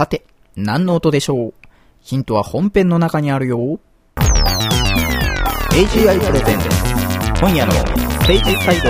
[0.00, 0.24] さて、
[0.56, 1.54] 何の音でしょう？
[2.00, 3.78] ヒントは本編の中にあるよ。
[5.72, 6.64] AGI プレゼント
[7.38, 8.88] 今夜のステージサイド。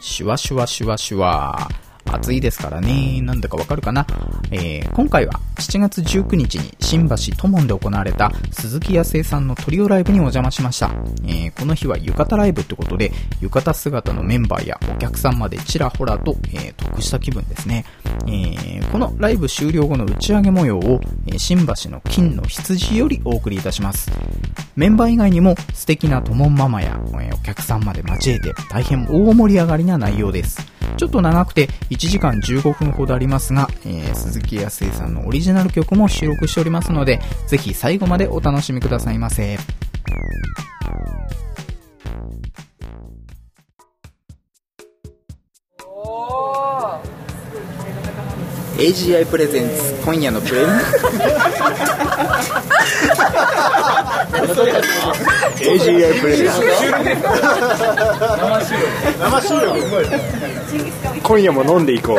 [0.00, 1.68] シュワシュワシュワシュワ。
[2.06, 3.20] 暑いですからね。
[3.22, 4.06] なんだかわかるかな、
[4.50, 10.90] えー、今回は7月19日に新橋トモンで行われた鈴木康生さんのトリオライブにお邪魔しました。
[11.24, 13.10] えー、この日は浴衣ライブってことで、
[13.40, 17.84] 浴衣姿のメンバーやお客さんまでちらほらと、えー、得した気分ですね。
[18.26, 24.10] えー、このライブ終了後の打ち上げ模様を、え、新橋の金の羊よりお送りいたします。
[24.76, 30.76] メンバー以外にも素敵なトモンママや、え、お客さんまで交えて大変大盛り上がりな内容です。
[30.96, 39.58] ちょっと長くて1時間15分ほどありますが、え、鈴木康生さんのオリジナル曲も収録しておりますので、ぜひ最後までお楽しみくださいませ。
[48.78, 50.76] AGI プレゼンツ今夜のプレゼン
[55.56, 56.60] AGI プレゼンツ。
[59.18, 59.80] 生収録
[61.22, 62.18] 今夜も飲んでいこう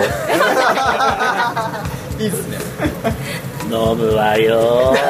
[3.70, 4.96] 飲むわよ。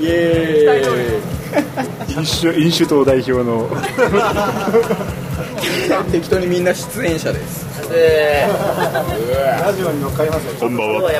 [0.00, 1.20] イエーイ。
[2.16, 3.68] 飲酒飲酒党代表の。
[6.10, 7.66] 適当にみんな出演者です。
[7.88, 8.46] で
[9.64, 10.52] ラジオに乗っかりますよ。
[10.60, 11.10] こんばんは。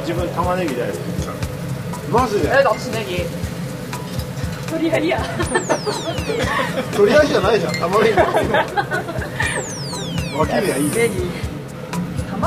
[0.00, 0.98] 自分玉ねぎ大好き
[2.10, 2.48] マジで。
[2.48, 3.22] え私ネギ
[4.70, 5.22] とりあえずや。
[6.96, 7.74] とりあえずじゃないじゃん。
[7.74, 8.14] 玉ねぎ。
[10.36, 10.90] 分けりゃいい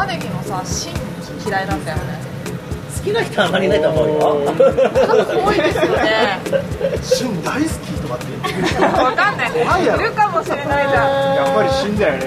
[0.06, 0.92] ネギのさ芯
[1.46, 2.20] 嫌いなんだよね。
[2.98, 4.14] 好きな人はあまりいないと思うよ。
[5.44, 6.40] 多いですよね。
[7.04, 8.26] 旬大好きとかって。
[8.82, 9.52] わかんない。
[9.52, 11.36] 怖いるかもしれないじゃん。
[11.36, 12.24] やっぱり旬だよね。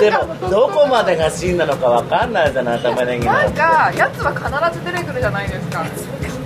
[0.00, 3.32] でもどこまでが真なのかわかんないじゃない玉ねぎの。
[3.32, 5.84] なんかやつは必ず出てくるじゃないですか。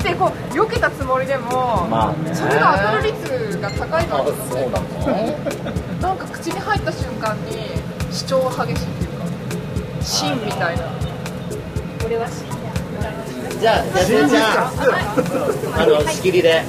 [0.03, 2.35] でこう避けたつもりでも、まあね。
[2.35, 4.87] それが当たる率が高いのはちょっとそうなの
[6.01, 7.78] なんか口に入った瞬間に
[8.11, 9.25] 主張が激しいっていうか
[10.03, 10.83] 芯みたいな。
[12.03, 12.47] これは芯
[13.61, 14.73] じゃあじゃあじゃあ
[15.83, 16.63] あの仕切りで。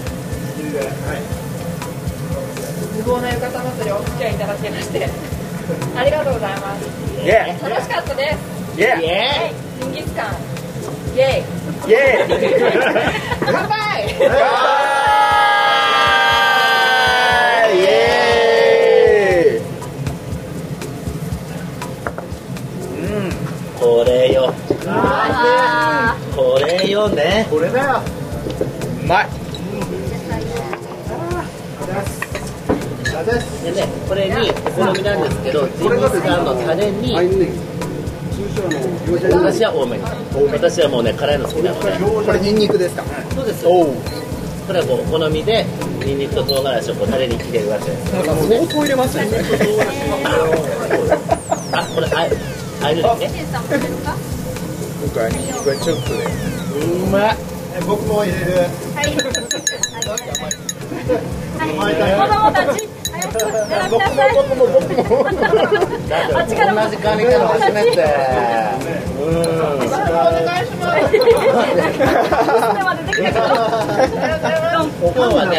[2.98, 5.10] 無謀な浴衣祭りお付き合いいただきまして
[5.96, 6.86] ありがとうございます。
[7.24, 8.38] イエ楽しかったです。
[8.78, 10.36] イエイエジンギスカン。
[11.16, 11.44] イエ
[11.88, 11.90] イ。
[11.90, 12.30] イイエイ
[13.46, 14.16] 乾杯
[23.90, 24.54] これよ。
[26.36, 27.48] これよね。
[27.50, 28.02] これだよ。
[29.04, 29.30] うまい。
[33.64, 37.14] でねこれにお好みなんですけどジンギスカンのタレに
[39.32, 39.98] 私は多め。
[39.98, 40.04] に
[40.54, 41.92] 私はもうね辛いの好きなので。
[42.26, 43.04] これニンニクですか
[43.36, 43.72] そうですよ。
[44.68, 45.66] これはこうお好みで
[46.06, 49.30] ニンニクと唐辛子をこうタレに入れるわけですなんか相当入れますよね。
[51.72, 52.30] あこれあえ
[52.82, 53.10] あえるね
[55.02, 56.24] 僕はニンニクはちょっとで
[57.04, 57.38] うまい
[57.86, 58.46] 僕も入れる
[61.60, 64.36] 子供たち早く並びなさい
[66.10, 67.90] だって同じカニなの初めて
[69.20, 69.34] うん
[69.80, 69.88] で
[72.84, 73.40] は出てきてくだ
[74.40, 74.48] さ
[75.02, 75.54] 今日はね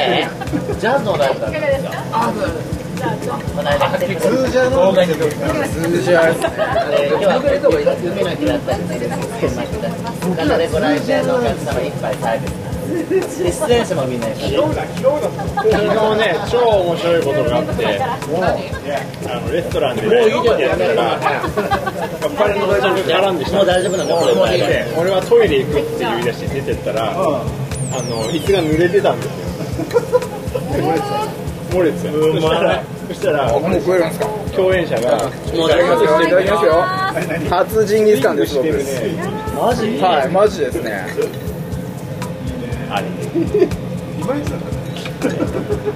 [0.80, 1.90] ジャズを習ったんですよ
[3.00, 5.00] 通じゃの通
[6.02, 6.58] じ合いですね
[7.08, 12.74] 今日は海の日だったんですけどただねご来店のお客様一杯サービスなん
[13.08, 21.50] ですで出演者もみんないる昨日ね超面白いことがあってあのレストランでもういいじゃんやったらやっ
[22.36, 29.40] ぱりの大丈夫絡んできたもう大丈夫なんだこれぐらいがで俺はトイレ行くって言い出して出てったら、あの椅子が濡れてたんです
[31.44, 31.49] よ。
[31.70, 32.12] 漏れてた。
[32.12, 34.26] そしたらそしたらもう食えるんですか？
[34.54, 35.18] 共演者が
[35.56, 36.72] もう大丈夫いただきますよ。
[37.50, 38.66] 初ジンギスカンです僕。
[38.68, 39.98] マジ？
[39.98, 41.06] はいマジですね。
[42.90, 43.06] あれ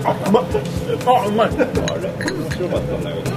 [0.04, 0.44] あうまっ
[1.06, 1.48] あうまい。
[1.48, 3.30] あれ面白かったんだけど。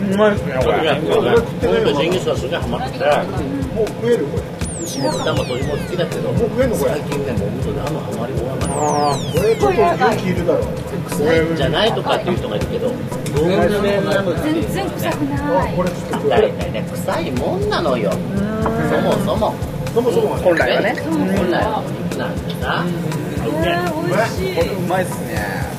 [0.00, 0.70] うまいですねこ
[1.84, 1.94] れ。
[1.94, 2.98] ジンギスカンすげえハマって。
[2.98, 3.04] て
[3.74, 4.42] もう食えるこれ
[4.82, 6.90] 牛も豚も鶏も好きだけどもう食えんのこれ。
[6.92, 10.66] 最近ねもう本当にあんまハマり終わらないああこれちょっと勇気いるだろう
[11.10, 12.94] 癖臭いじゃないとかっていう人がいるけどど
[13.46, 15.76] ういう面なの全然臭くない
[16.28, 16.82] 大体ね。
[16.90, 18.10] 臭いもんなのよ。
[18.12, 18.16] そ
[19.00, 19.54] もそも
[19.94, 20.94] そもそも本来はね。
[21.02, 22.84] 本来はお肉なんてさ。
[23.42, 24.74] えー、美味しい。
[24.74, 25.70] うまいっすね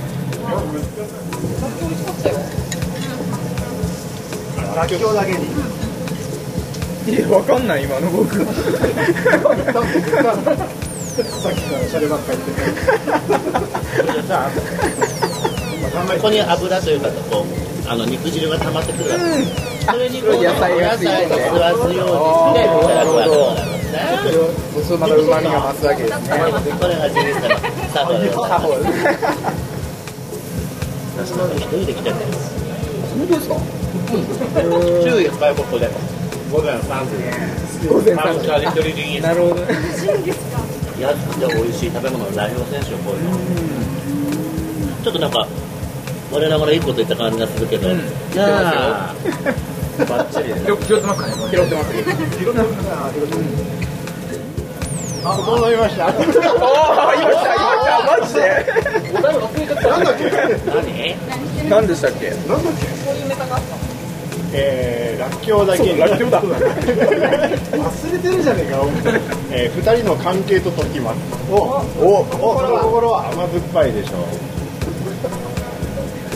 [4.76, 5.38] らっきょうだけに
[7.08, 8.36] いやわかんない今の僕。
[8.36, 8.42] さ
[11.50, 12.58] っきからシャレばっかり言っ
[14.08, 14.50] ててさ
[15.92, 19.10] ここに油というかこうあの肉汁が溜まってくる。
[19.12, 19.22] わけ
[19.92, 21.34] それにこう野菜が吸わすように
[21.92, 23.12] してこうやって。
[23.20, 23.62] やるわけ
[23.92, 23.98] ね
[24.88, 26.30] そうまた旨味が増すわけですね。
[26.80, 27.60] これが人生の
[27.92, 28.80] サボルサボル
[31.18, 33.56] 私なんか一人で来てる本当ですか？
[35.04, 35.90] 注意外国で
[36.52, 39.68] 午前3時午前3 3時一人でいいなるほどね
[41.00, 43.38] 安くて美味しい食べ物の代表選手をこういうの。
[45.04, 45.48] ちょっとなんか
[46.32, 47.98] 我ながらいいこと言った感じがするけど、うん。
[47.98, 48.00] い
[48.36, 50.08] やー。
[50.08, 51.24] バッチリです拾ってます。
[51.50, 51.90] 拾ってます。
[55.24, 58.42] あ整いましたおーいましたいましたマジで
[59.14, 60.24] なんだっけ
[60.66, 62.74] 何何でしたっけなんだっ
[63.76, 63.81] け
[64.54, 65.84] えー、らっきょうだけ。
[65.94, 68.78] にらっきょうだ忘れてるじゃねえか、
[69.52, 71.18] えー、二人の関係と解きます。
[71.50, 72.26] おおお。
[72.60, 74.20] その心は甘酸っぱいでしょう。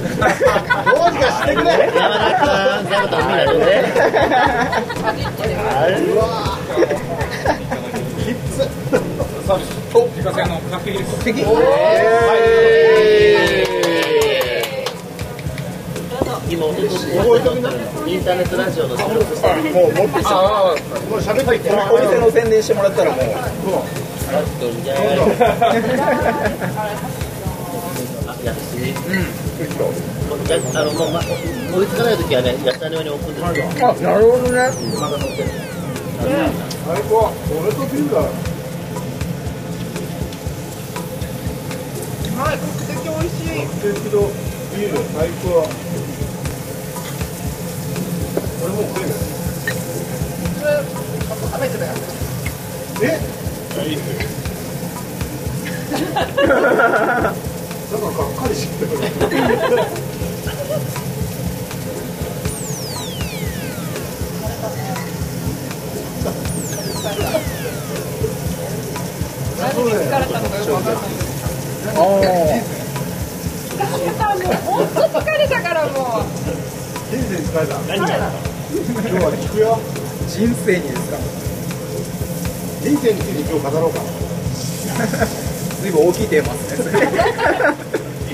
[0.06, 1.70] どうにかしてくれ。
[1.94, 2.56] 山田君。
[2.90, 3.54] 全部と見ないで
[5.76, 6.24] あれうわ
[8.24, 8.62] きっつ
[9.94, 11.44] お自家製のカフェです敵
[16.48, 23.22] 今音としインターネットラジオの収録してるもう持ってきたもう喋っていってお店の宣伝してもらったらもう
[24.84, 24.98] じゃあ
[28.46, 28.78] やし
[30.46, 34.70] じゃあのもう、ま、追いつかないときはね野菜の上に置くんですよあなるほどね
[36.86, 38.22] 最高俺とビールだ
[42.38, 44.30] はい国籍美味しい鉄道
[44.78, 45.66] ビール最高
[48.66, 49.20] えない
[50.60, 50.72] それ
[51.52, 51.92] 食べてたよ
[53.02, 53.06] え
[53.88, 54.16] いいっすよ
[56.42, 57.32] なん
[58.02, 58.92] かがっかりしてる
[69.66, 71.04] 疲れたのかよくわかんない
[71.88, 72.00] あ
[73.78, 76.24] 疲れたもう本当疲れたからもう
[77.12, 79.78] 人生疲れた何が今日は聞くよ。
[79.78, 79.80] あ
[80.28, 81.18] 人生にですか？
[82.84, 84.00] 人生について今日語ろうか
[85.82, 86.92] 随分大きいテーマですね。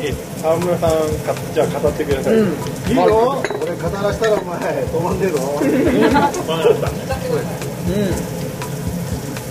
[0.41, 0.89] 沢村さん。
[0.89, 2.39] かじゃあ語ってください、い
[2.93, 3.43] いよ。
[3.61, 5.37] 俺語らしたらお前止まんねえぞ。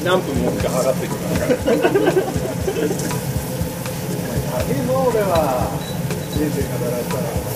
[0.04, 1.74] 何分もか上がってくるから高
[4.72, 5.68] いぞ俺は
[6.32, 7.49] 人生語らしたら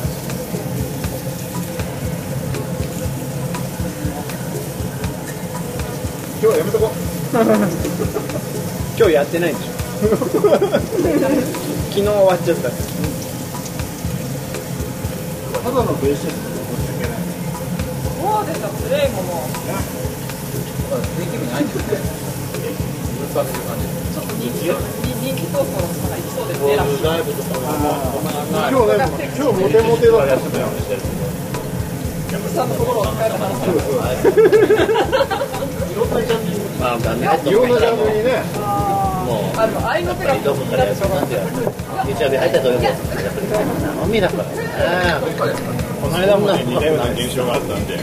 [6.45, 6.93] 今日はやめとこ
[9.01, 9.69] 今日やってないんでしょ。
[10.53, 10.61] 昨
[11.97, 12.69] 日終わっちゃった。
[12.69, 12.77] た
[15.73, 16.37] だのベーシストで
[16.69, 17.25] 申し訳ない
[18.21, 19.57] そうでプレイももう
[21.17, 21.97] できるないんですね
[23.33, 23.49] ちょっ
[24.29, 24.77] と人気人
[25.35, 27.65] 気投稿の方がいそうですねラッシュライブとかも
[28.69, 30.67] 今日ね今日モテモテだったんですよ
[32.55, 34.05] さんのところを使えた話そうそうま
[36.85, 38.45] あダメいろんなジャンルにね
[39.25, 41.49] もうあの愛の手がどこからやってなんてやる
[42.05, 44.55] YouTube で入ったと思う生身だからね
[46.03, 47.99] この間もね似たような現象があったんで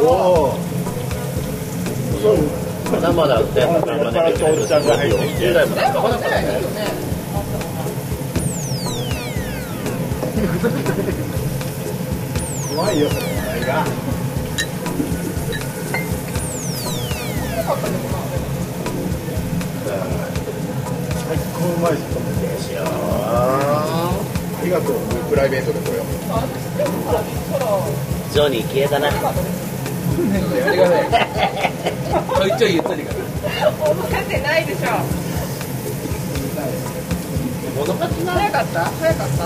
[0.00, 0.58] おお
[2.22, 2.38] そう
[2.90, 7.06] まだまだね酔っ払ったおじちゃんが入ってきて10代もなかなかね
[12.74, 14.05] 怖いよその話題が
[21.90, 24.12] まいですよあ
[24.64, 24.96] りがとう。
[25.30, 25.98] プライベートでこれ。
[26.00, 26.02] を
[28.32, 29.06] ジョニー消えたな。
[29.06, 29.20] やめ
[30.40, 34.86] てくださいちょいちょい言っといてください覚えてないでしょ。
[37.76, 38.84] 物書きな早かった。
[38.84, 39.44] 早かった。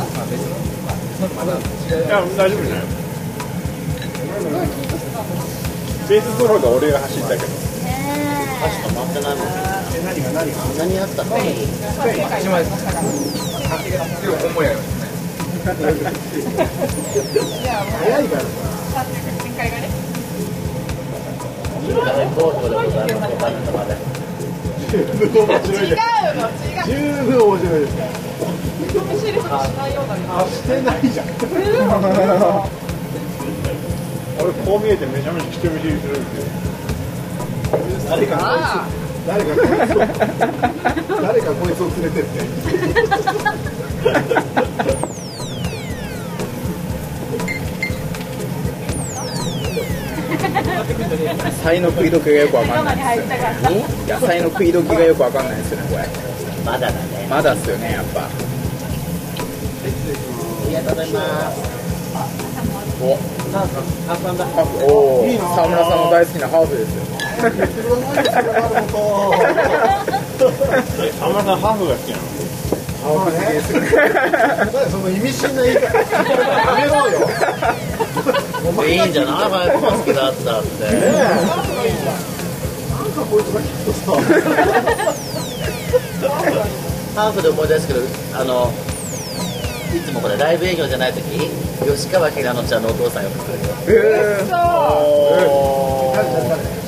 [1.97, 2.83] いや大丈夫だよ。
[6.09, 7.43] ベースソロが俺が走ったけど。
[8.61, 9.47] 箸止まってないもん。
[9.49, 9.70] え
[10.05, 10.31] 何が
[10.79, 12.77] 何があったの一枚です
[14.23, 15.11] でも本物やりましたね
[18.01, 18.37] 早いか
[24.91, 26.01] 十分面白い違うです
[26.35, 26.93] の違う十
[27.25, 28.09] 分面白いですから
[28.91, 31.27] 人見知りとかしないようなあしてないじゃん
[34.43, 36.51] 俺こう見えてめちゃめちゃ人見知りするんですよ
[39.27, 39.99] 誰かこいつを
[41.23, 42.41] 誰かこいつを連れてって
[50.51, 53.39] 野菜の食い時がよくわかんないですよ
[53.71, 53.85] ね。
[54.09, 56.09] 野菜の食い時がよくわかんないですよねこれ
[56.65, 57.27] まだだね。
[57.29, 58.21] まだっすよねやっぱ。
[58.23, 58.29] あ
[60.69, 61.21] りがとうございま
[61.53, 61.71] す
[63.03, 63.17] お
[63.53, 63.67] ハ
[65.57, 67.20] 沢村さんの大好きなハーフですよ
[71.23, 72.23] あんまさんハーフが好きなの
[73.01, 73.81] ハーフ好きですね
[74.91, 75.89] その意味深な言い方や
[76.77, 77.17] めろよ
[78.87, 80.85] いいんじゃないハーフが好きだったって
[82.91, 84.13] なんかこいつがきっとさ
[87.17, 88.01] ハーフで思い出すけど
[88.39, 88.71] あの
[89.97, 91.23] いつもこれライブ営業じゃない時
[91.81, 93.59] 吉川ひらのちゃんのお父さんよく来る。
[93.65, 96.61] よえー、お誰誰誰？
[96.61, 96.80] 近い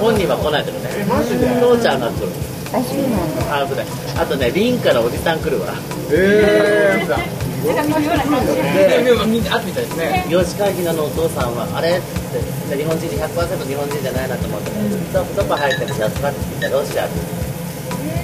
[0.00, 1.04] 本人は来ないけどね。
[1.08, 1.46] マジで？
[1.60, 2.28] 父ちゃんが来る。
[2.72, 3.42] あそうなんだ。
[3.52, 3.84] ハーフで
[4.16, 5.74] あとねリンからおじさん来るわ。
[6.10, 7.20] えー、なんか
[7.62, 10.26] 微妙な感じでみんなあったみたいですね。
[10.28, 11.98] 吉川ひなのお父さんはあれ？
[11.98, 12.76] って。
[12.76, 14.70] 日本人で100%日本人じゃないなと思って。
[14.70, 17.06] ねどどこ入ってるジャズバって聞いたらロシア。
[17.06, 17.20] って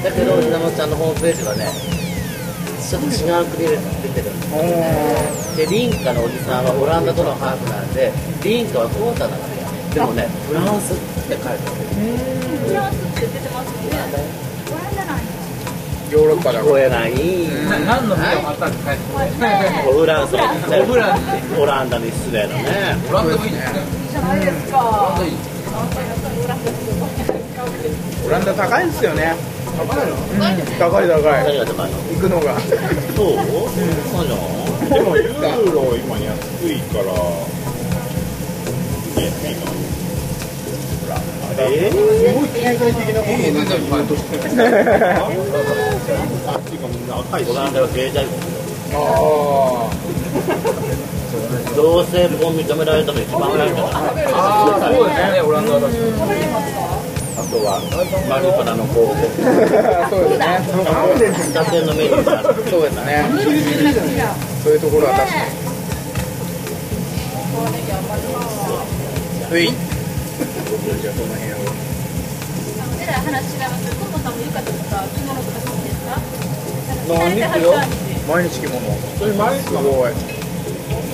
[0.02, 1.68] だけどひなのちゃんのホームページはね
[2.80, 5.57] ちょっと違う国で出てるんですおー。
[5.57, 9.57] でリンカのおじさんはオランダとのハーフなんでリンカはクォーターなのよ
[9.95, 10.92] でもねフランス。
[10.92, 10.97] っ
[11.28, 11.59] て書いてある
[12.66, 13.88] フランスって出てますね。
[14.68, 15.23] オランダなんや
[16.11, 17.12] ヨーロッパだ聞こえない。
[17.87, 18.23] 何のフ
[20.07, 20.38] ランスフ
[20.97, 21.18] ラン
[21.61, 22.97] オランダに失礼だね。
[23.11, 23.59] オランダもいいね
[24.11, 24.78] じゃないですか。
[28.26, 29.37] オランダ高いんですよね。
[29.78, 29.88] 高い
[30.78, 31.45] 高い高い。
[31.45, 31.99] 何が高いの。
[31.99, 32.59] 行くのが。
[32.61, 33.37] そう？
[34.11, 34.38] そうじゃん
[34.88, 36.26] でもユーロ今安
[36.64, 37.12] いから
[39.20, 39.72] 安いかほ
[41.08, 41.18] らあ
[41.58, 41.98] れすご
[42.44, 44.38] い経済的なことになってるとして
[46.46, 48.38] あっていうかみんな赤いしオランダは経済国
[48.94, 48.96] あ
[51.76, 53.80] 同性婚認められたの一番早いかに
[57.38, 57.80] あとは
[58.28, 59.14] マルパナの候補
[60.10, 60.44] そうですね
[62.70, 63.25] そうですね
[64.64, 65.50] そういうところは確かに
[69.50, 69.69] うい。
[69.69, 71.64] じゃあこの辺を
[73.00, 75.02] えらい話違いますけど、トモさんも浴衣とか？
[75.09, 76.21] 着物とか好きですか？
[77.09, 77.73] 何なんか日よ
[78.28, 78.76] 毎日着物。
[79.19, 80.12] それ毎日すごい。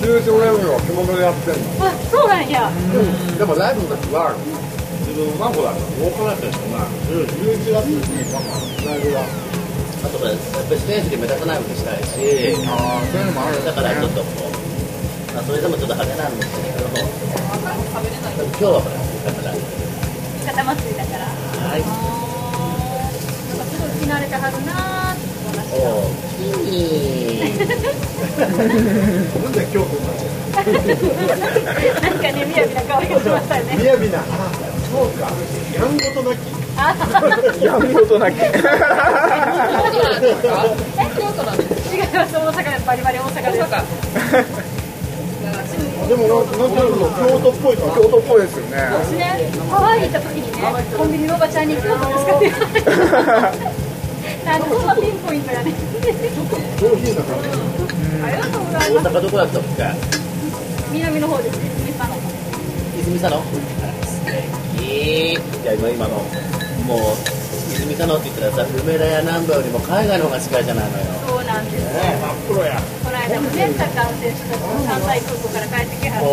[0.01, 1.87] 通常ライブは着物でやってんの。
[1.87, 2.69] あ、そうなんや。
[3.39, 4.35] でもライブの時は
[5.07, 8.03] 自分はほら多くなった人が11月に
[8.83, 9.23] ライブが。
[10.05, 12.13] あとやっぱりステージで目立たないようにしたいし。
[12.67, 14.53] ああそういうのもあるだからちょっとこう、
[15.33, 16.85] まあ、それでもちょっと派手なんですけど
[18.35, 19.63] 今日はほら浴衣だ浴
[20.43, 21.23] 衣祭りだから。
[21.25, 21.79] はい。
[21.79, 25.23] なんかすごい着慣れてはるなー
[25.71, 27.55] おおきに
[29.41, 30.59] なんで京都なた。
[32.01, 33.71] なんかね、みやびな香りがしましたよね。
[33.73, 34.19] のみやびな。
[34.19, 34.23] あ
[34.91, 35.31] そうか。
[35.73, 36.43] やんごとなき。
[37.63, 38.43] やんごと なき違
[41.99, 44.84] います、大阪でバリバリ大阪です。
[46.07, 50.61] でもなんかなんとなく京都っぽい京都っぽいですよね私ね、ハワイに行った時にね、
[50.95, 53.85] コンビニのおばちゃんに京都ですかって言われて。
[54.45, 55.73] なんかそんなピンポイントやね。
[56.77, 57.49] 上品な感じ
[58.21, 59.07] ありがとうござい大ます。
[59.09, 59.89] 阪どこだったっけ？
[60.93, 61.57] 南の方です。
[61.57, 62.15] ね、泉佐野。
[63.01, 63.41] 泉佐野。
[64.85, 65.35] いいい
[65.65, 66.21] や今今の
[66.85, 67.17] もう
[67.73, 71.05] 泉佐野って言ったらさ梅田や南部よりも海外の方が近いじゃないのよ。
[71.27, 71.81] そうなんです。
[71.81, 71.89] よ。
[71.89, 72.79] 真っ黒や
[73.25, 76.25] 間もね、サッカーの選手たちも関西空港から帰ってきはお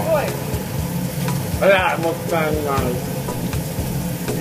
[0.00, 0.32] る。
[1.60, 2.88] おあらもったいない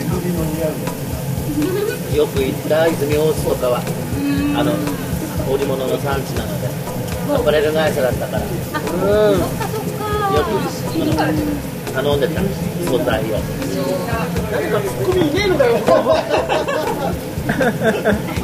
[0.07, 3.83] 泉の似合うよく行った泉大津とかは
[4.55, 4.71] あの
[5.51, 6.69] 織物の産地なので
[7.35, 8.43] アパレル会社だったから。
[8.43, 9.39] うん。
[9.39, 9.45] よ
[10.43, 10.49] く
[11.93, 12.41] 頼んでた
[12.85, 13.35] 素材を。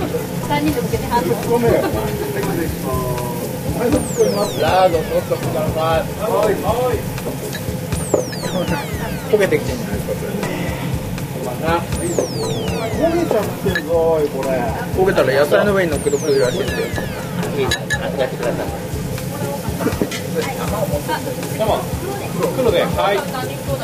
[0.47, 1.35] 三人で受けてはんの。
[1.49, 1.71] ごめん
[2.55, 6.03] ラード取っとください
[9.29, 10.31] 焦げてきてんじゃないですかそれ
[12.95, 14.49] 焦げちゃってるぞおいこれ
[14.95, 16.85] 焦げたら野菜の上に乗っけとくといいらしいんですよ
[17.57, 18.67] いいあやってください
[21.59, 21.65] 生
[22.55, 23.17] 黒ではい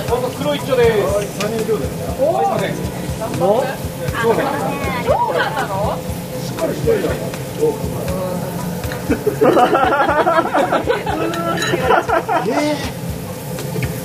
[0.10, 2.76] 僕黒一丁です三人兄弟すいません
[3.36, 3.64] そう
[5.36, 5.98] だったの
[6.40, 7.42] しっかりしてるじゃん。
[7.62, 8.11] どうか
[12.48, 12.76] え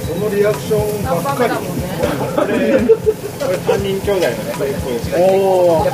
[0.06, 1.82] そのリアクションばっかりだもんね
[2.36, 4.70] これこれ三人兄弟のねこれ
[5.18, 5.90] おー。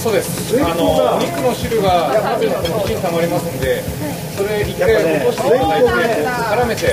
[0.00, 3.82] そうですあのお肉の汁が鍋の中に一気に溜まりますんで
[4.34, 5.86] それ一回落としていただいて
[6.24, 6.86] 絡めて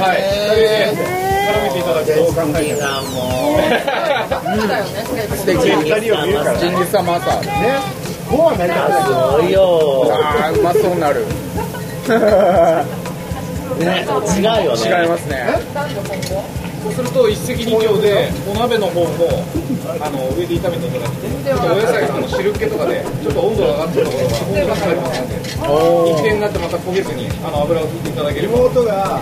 [0.00, 0.18] はい
[1.48, 2.12] 絡めていただくと
[2.62, 3.12] いいなも
[3.52, 3.60] う
[4.58, 4.96] そうだよね
[5.36, 5.60] 素敵。
[5.60, 6.96] ジン二人を見るからギス
[8.30, 10.10] ご飯めっちゃすごいよ。
[10.12, 11.24] あー、うまそうになる。
[13.78, 14.04] ね
[14.36, 15.02] 違うよね。
[15.02, 15.46] 違いますね。
[16.82, 19.44] そうすると一石二鳥でお鍋の方も
[20.00, 25.34] あの上で炒めていただいてちょっとお野菜の汁気とかでちょっと温度が上がったところが温度が下がりますので
[26.12, 28.58] 一定になってまた焦げずにあの油を引いていただければ。
[28.58, 29.20] 妹が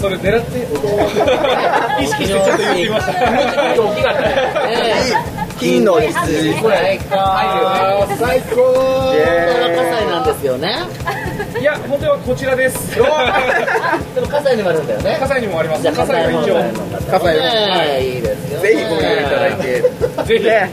[0.00, 0.58] それ狙って
[2.02, 3.12] 意識してちょっと言ってみました。
[3.12, 6.54] 大きかったね金の羊。
[6.60, 7.14] 最高
[8.18, 8.56] 最高。
[9.76, 10.68] 葛西なんですよね
[11.60, 12.94] いや本当はこちらです。
[12.94, 13.06] でも
[14.28, 15.16] 葛西にもあるんだよね。
[15.20, 15.82] 葛西にもあります。
[15.82, 16.54] じゃあ葛西が一応。
[17.10, 18.52] 葛西ねいいです。
[18.52, 19.82] よぜひご利用いただいて。
[19.82, 20.70] ぜひね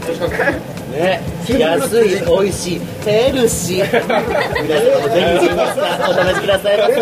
[0.91, 1.21] ね
[1.57, 3.85] 安い美味しいヘルシー。
[4.63, 6.93] 皆様もぜひお試しくださいませ。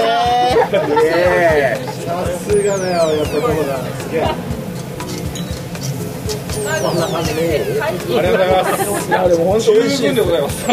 [2.05, 2.15] さ
[2.47, 3.77] すがだよやっぱそうだ。
[3.99, 4.52] すげえ
[6.63, 7.81] こんな感じで。
[7.81, 9.09] ありがとうございます。
[9.09, 10.67] いや、でも本当美味しい十分でございます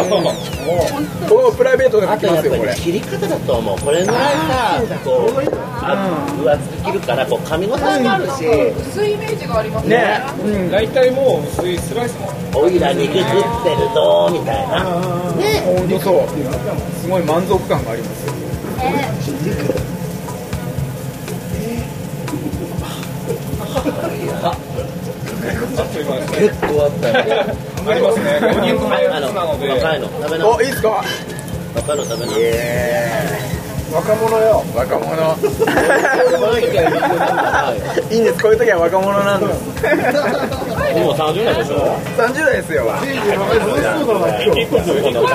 [1.29, 5.31] もプライベートでもあとやっ来ますよ、切り方だと思うこれぐらいさこう
[5.83, 8.45] あ分厚く切るからこう噛み応えもあるし
[8.89, 10.21] 薄いイメージがありますねね。
[10.43, 10.71] うん。
[10.71, 14.83] 大体もう薄いスライスもおいら肉食ってるぞみたいな
[15.35, 16.27] ね本当そう。
[17.01, 18.33] すごい満足感がありますよ。
[25.41, 27.15] 結構あったよ
[27.87, 31.03] ありますねお肉のやあのつなので若いの食べなお、いいっすか？
[31.75, 32.31] 若いの食べな
[33.91, 35.11] 若者よ若者。
[38.09, 39.59] いいんです、こういう時は若者なんです。
[39.83, 39.89] で
[41.01, 42.85] も30代でしょ30代ですよ。
[42.87, 43.27] 楽しそう
[43.81, 43.93] だ
[44.31, 44.85] な今日この
[45.23, 45.29] ガ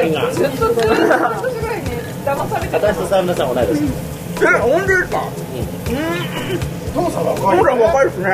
[0.00, 1.90] キがずっとずっと半年ぐらいに
[2.24, 3.92] 騙されて私と沢村さん同い年
[4.42, 5.20] え、本当ですか？
[6.94, 8.30] 父さん若いほら、若いですね。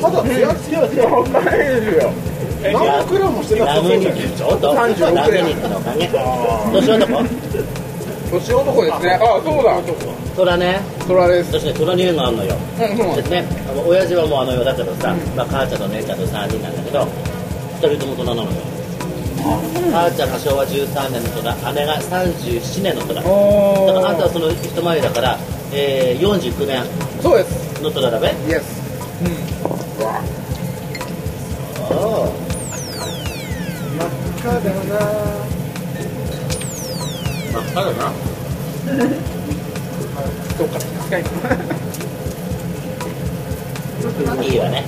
[0.00, 2.12] 肌ツヤツヤで若いですよ。
[2.64, 7.24] 何クラもしてなさラムそうじゃん肉ちょっと36ラム肉のおかげ年男
[8.30, 9.18] 年男ですね。
[9.20, 9.80] あ、そうだ。
[10.34, 11.52] 虎ね虎です。
[11.60, 13.30] 私ね虎に縁があるのようん、です。
[13.30, 17.02] ねあの親父はもうあの世だけどさ、まあ、母ちゃんと姉ちゃんと3人なんだけど
[17.82, 18.56] 2人とも虎なのよ
[19.92, 25.38] 母ちゃんが昭和13年の虎姉が37年の虎だおからあんたはその一回りだから、
[25.72, 26.82] えー、49年
[27.22, 27.82] そうです。
[27.82, 28.82] の虎だべイエス。
[29.22, 29.53] うん。
[29.94, 30.10] 真っ
[34.38, 34.98] 赤だな。
[37.52, 38.12] 真っ赤だな。
[40.56, 41.18] そうか、確か
[44.40, 44.48] に。
[44.48, 44.84] いいわね。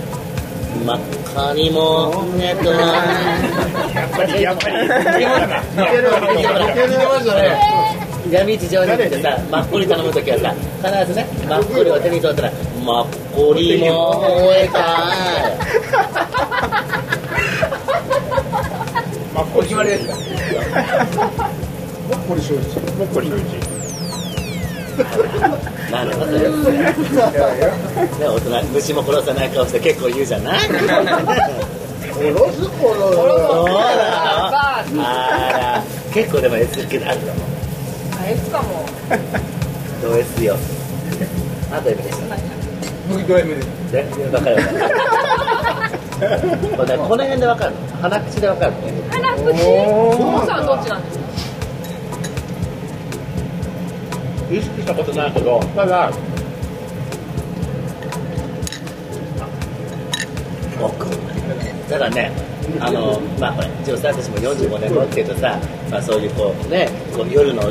[0.85, 0.99] 真っ
[1.35, 2.81] 赤にもねとな
[3.95, 4.75] やっぱりやっぱり。
[4.87, 4.90] 似
[6.99, 10.53] てましたね闇市場に行ってさマッコリ頼むときはさ
[11.05, 12.51] 必ずねマッコリを手に取ったら
[12.85, 14.79] マッコリもえか
[19.35, 20.15] まあこれ決まりですか
[22.29, 22.62] これ正直
[22.97, 23.45] もっこり正直
[25.91, 26.33] なんだそれ。
[26.33, 26.39] ね
[28.19, 30.61] 大人虫も殺さない顔して結構言うじゃない？
[30.61, 30.87] 殺すこ
[32.95, 33.35] のそうだ
[34.51, 35.01] バーあ
[35.53, 35.83] ら。
[36.15, 37.21] 結構でも S 気あるよあいつ
[39.09, 39.23] かも
[40.03, 40.57] どう S よ。
[41.73, 42.37] あと M でした
[43.09, 43.69] 僕ド M です。
[43.92, 44.95] で分かる分かる。
[46.77, 47.73] これねこの辺で分かる。
[47.73, 48.73] の鼻口で分かる。
[48.73, 48.79] の
[49.11, 50.47] 鼻口？
[50.47, 51.27] さんどっちなんですか
[54.51, 56.12] 意識したことないけどただ
[60.81, 61.07] 僕
[61.88, 62.31] ただね
[62.79, 65.59] あのまあほら一応さ私も45年後っていうとさ、
[65.90, 67.62] まあ、そういうこうねこう夜の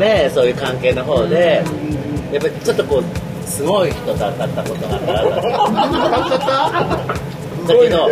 [0.00, 1.62] ねそういう関係の方で
[2.32, 3.04] やっぱりちょっとこう
[3.46, 5.24] すごい人と当たったことがあったら
[7.66, 8.08] だけど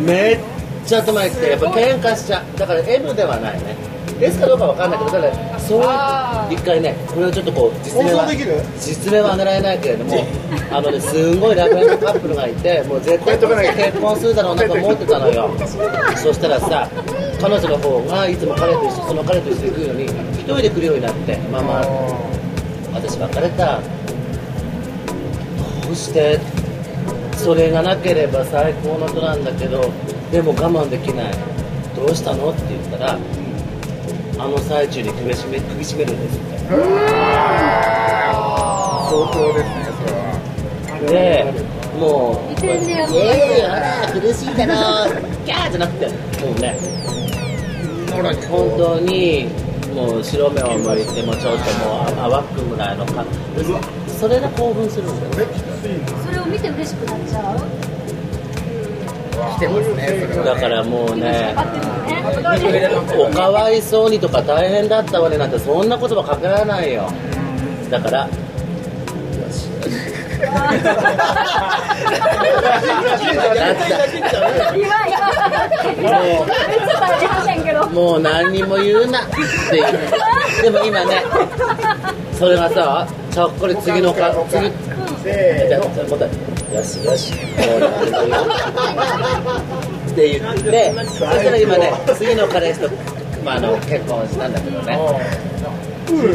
[0.00, 0.38] めっ
[0.86, 2.58] ちゃ頭いってやっぱ喧嘩しちゃう。
[2.58, 3.76] だから M ではないね。
[4.20, 5.82] S かどうかわかんないけど、ただそう
[6.52, 8.28] 一回ね、これをちょっとこう実名は
[8.78, 10.24] 実名は狙えないけれども、
[10.70, 15.50] あのねすんごいラブラブカップルがいて、もう絶対結婚するだろうなと思ってたのよ。
[16.16, 16.88] そしたらさ、
[17.40, 20.06] 彼女の方がいつも彼と一緒その彼と一緒に来るのに
[20.42, 21.80] 一人で来るようになって、ママ
[22.92, 23.80] 私別れた。
[23.80, 23.84] ど
[25.90, 26.40] うして？
[27.36, 29.90] それがなければ最高の人なんだけど
[30.30, 31.32] でも我慢できない。
[31.94, 32.50] どうしたの？
[32.50, 33.18] って言ったら
[34.38, 36.38] あの最中に首絞め首絞めるんです。
[36.38, 36.72] って相
[39.32, 40.22] 当ですねそれは。
[41.08, 41.52] で
[41.98, 43.06] もういや
[44.12, 44.72] 苦しいだろ
[45.44, 46.12] ギャーじゃなくても
[46.50, 46.76] うね
[48.48, 49.48] 本当に
[49.92, 52.12] もう白目を向いてもちょっともう。
[52.14, 53.24] 淡くぐらいのか。
[54.06, 55.20] それが興奮するん。
[55.20, 55.54] だよね
[56.24, 57.58] それを見て嬉しくなっちゃう。
[59.56, 60.26] 来てますね。
[60.44, 61.16] だからもう。
[61.16, 61.54] ね
[63.18, 67.10] おかわいそうにとか大変だったわねなんてそんな言葉かけられないよ。
[67.90, 68.20] だから。
[68.20, 68.30] よ
[69.50, 69.68] し
[73.22, 74.92] 今
[75.96, 76.46] 今もう
[77.90, 79.36] もう何にも言うなって
[79.76, 79.84] いう。
[80.62, 81.22] でも今ね
[82.32, 84.70] それがさちょっこり次のか次。
[85.22, 86.28] じゃあじゃあ答
[86.72, 87.38] えよしよしも
[87.76, 88.42] う何でも言う。
[90.10, 92.90] って言ってそしたら今ね次の彼氏と、
[93.44, 94.98] まあ、あの結婚したんだけどね。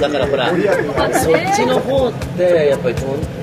[0.02, 0.50] だからほら
[1.20, 2.96] そっちの方ってやっぱり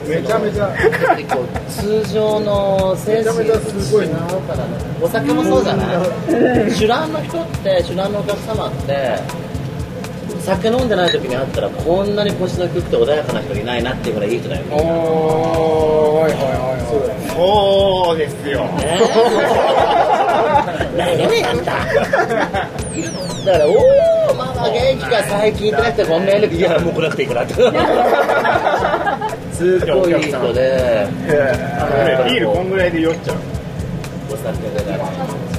[0.06, 0.68] めちゃめちゃ
[1.16, 3.52] 結構通常の精神と違う
[4.46, 4.64] からね
[5.02, 6.70] お酒もそうじゃない。
[6.72, 9.18] 酒乱の人って酒乱のお客様って
[10.40, 18.64] 酒飲んでない時に会ったらこんなに腰の低くて穏やかな人いないなっていうぐらいいい人だよねおーいはいはいはいそうですよ。
[18.64, 19.00] ね
[20.96, 21.72] 何やねんあんた
[23.44, 23.70] だから「お
[24.30, 27.42] おママ元気か最近」ってなってごめんねいやもう来なくていいから。
[27.42, 27.54] っ て
[29.64, 31.08] すっごいいい人で。
[32.28, 32.92] ビールこんぐらい。
[32.92, 33.36] で酔っちゃう
[34.30, 34.98] お酒でね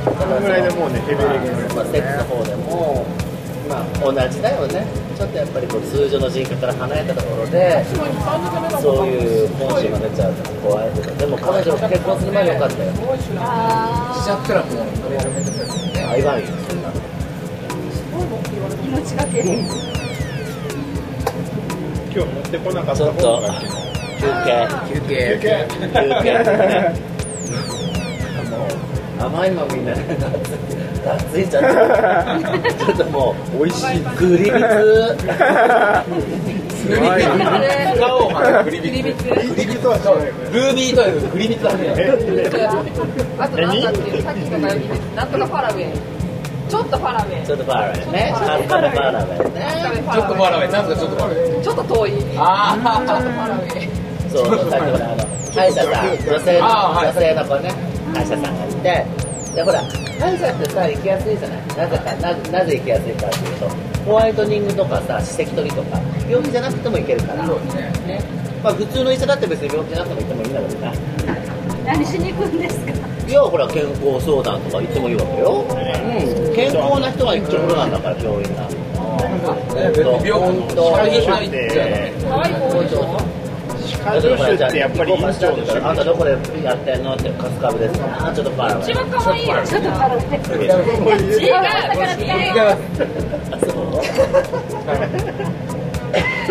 [0.05, 3.05] こんぐらいでもうねヘベレケまあ、セックスの方でも、
[3.67, 4.85] まあ、同じだよね
[5.17, 7.83] ちょっとやっぱりこう通常の人格から離れたところで
[8.79, 12.91] そういう本心が出ちゃうと怖いけどでも彼女結婚する前によかったよ
[13.39, 15.73] あしちゃったらもう、それやめてくださ
[16.39, 16.43] い
[18.85, 19.41] 命がけ
[22.15, 23.41] 今日持ってこなかっちょっと
[24.19, 24.67] 休憩。
[24.93, 25.67] 休憩。
[25.69, 25.81] 休
[26.23, 26.29] 憩。
[28.51, 30.01] もう甘いのみんなね
[31.05, 33.35] がいちゃってちょっとも。
[33.55, 34.51] う美味しいグリビツ
[36.87, 37.23] グリビツ。
[37.95, 39.23] 使おう、まグリビツ。
[39.55, 39.97] リビとは
[40.51, 41.81] ルービーというグリビツだね
[43.39, 45.93] あとなんだっていうさっきの悩みですなんとかファラウェイ
[46.69, 49.61] ちょっとファラウェイちょっとパーラーねカルカルパーラーね
[50.11, 51.63] ちょっとファラウェイ、なんかちょっとファラウェイ。
[51.63, 52.75] ちょっと遠いあ
[53.05, 54.04] ちょっとファラウェイ
[54.35, 56.67] そう、さっきほら、あの、歯医者さん、女性の、
[56.99, 57.71] 女性の子ね、
[58.13, 59.05] 歯医者さんがいて、
[59.55, 59.79] で、ほら、
[60.19, 61.59] 歯医者ってさ、行きやすいじゃない？
[61.77, 63.69] なぜか、ななぜ行きやすいかっていうと、
[64.05, 67.81] ホワイトニングとかさ、歯石取りとか、病気じゃなくても行けるから、そうですね。
[68.07, 68.19] ね。
[68.63, 70.91] まあ、普通の医者だって別に病気じゃなくても行ってもいいんだけどね。
[71.85, 72.91] 何しに行くんですか？
[73.27, 75.63] いや、ほら、健康相談とか行ってもいいわけよ。
[75.69, 75.71] う
[76.51, 76.55] ん。
[76.55, 78.67] 健康な人が行くところなんだから、病院が。
[79.75, 81.07] 別に病本当歯科
[84.05, 84.63] 医入っち。
[84.63, 86.31] ょってやっぱり院長でしょあんたどこで
[86.63, 90.41] やってんのってカスカブですあちょっとパラ一番可愛いよちょっとパラで違う
[91.41, 91.53] 違う
[93.51, 93.75] あそう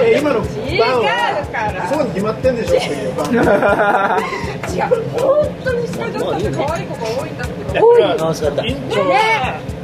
[0.03, 9.15] え今のバンはそうに決まってんでしょっていうバン違う本当に下ちょっと可愛い子が多いんだけど楽しかった院長は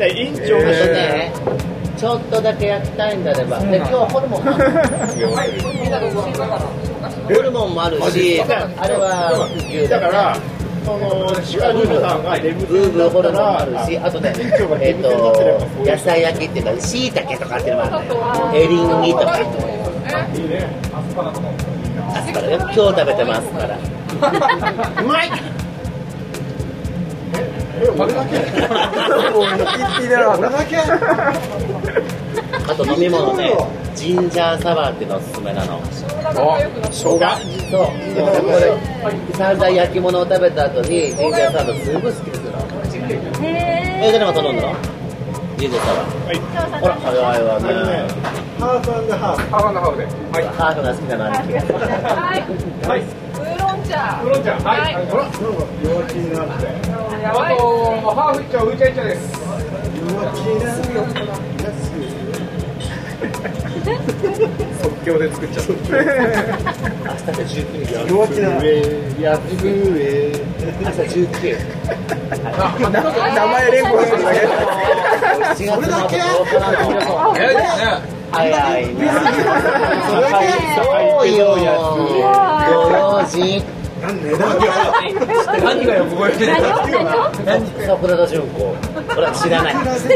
[0.01, 1.33] 院長がね、
[1.97, 6.90] ちょっとだけ焼きたいんであれば、で今日はホルモンみんな独身だから
[7.35, 8.47] ホルモンもあるし、あ
[8.89, 10.37] れは牛だから
[10.85, 12.29] その歯科助手さんブ
[12.67, 14.33] ブーブーホルモンもあるし、あとね、
[14.81, 15.09] えっと
[15.85, 18.65] 野菜焼きっていうか、しいたけとかっていうのもあるのよ。
[18.65, 19.39] エリンギとか。
[19.39, 21.53] いいねアスパラとかも
[22.15, 23.79] アスパラね今日食べてますから。
[25.03, 25.31] うまい。
[27.81, 28.37] え 俺だけ。
[30.09, 30.77] 俺だけ
[32.69, 33.53] あと飲み物ね、
[33.95, 35.81] ジンジャーサワーっていうのおすすめなの。
[35.83, 35.95] 生
[36.91, 36.93] 姜？
[36.93, 37.19] そう。
[37.19, 38.27] でこ
[38.59, 38.73] れ、
[39.35, 42.53] 散々焼き物を食べた後に、ジンジャーサワーすごい好きですよ。
[43.43, 43.47] へ
[44.03, 44.75] え、誰が頼んだの？
[45.57, 46.81] ジンジャーサワー。
[46.81, 47.67] ほら、早いわね。
[48.61, 49.51] ハーフハーフ。
[49.51, 50.05] ハーフハーフで。
[50.05, 50.45] はい。
[50.55, 51.25] ハーフが好きなの。
[51.25, 51.37] はい。
[52.87, 52.99] はい。
[53.01, 54.21] ウーロン茶。
[54.23, 54.53] ウーロン茶。
[54.69, 54.81] はい。
[54.81, 55.07] はい。
[55.07, 55.25] ほら。
[55.83, 56.69] 弱気になって。
[57.23, 57.61] あと
[58.15, 59.21] ハーフ一丁うちゃいちゃです。
[60.01, 61.50] 弱気な安い
[65.05, 65.73] 京で作っちゃった。
[65.73, 65.79] 明
[67.21, 67.27] 日
[67.61, 68.01] 19日や
[69.39, 70.33] つえ
[70.81, 70.97] 明日。
[71.27, 74.37] 19名前連呼するだけ
[75.57, 76.17] それだけ
[80.77, 83.63] そうよご用心
[84.01, 84.65] 値段が
[85.63, 86.53] 何がよく覚えてる
[87.87, 88.75] 桜田淳子
[89.15, 89.75] これは知らない。
[89.75, 90.09] 夏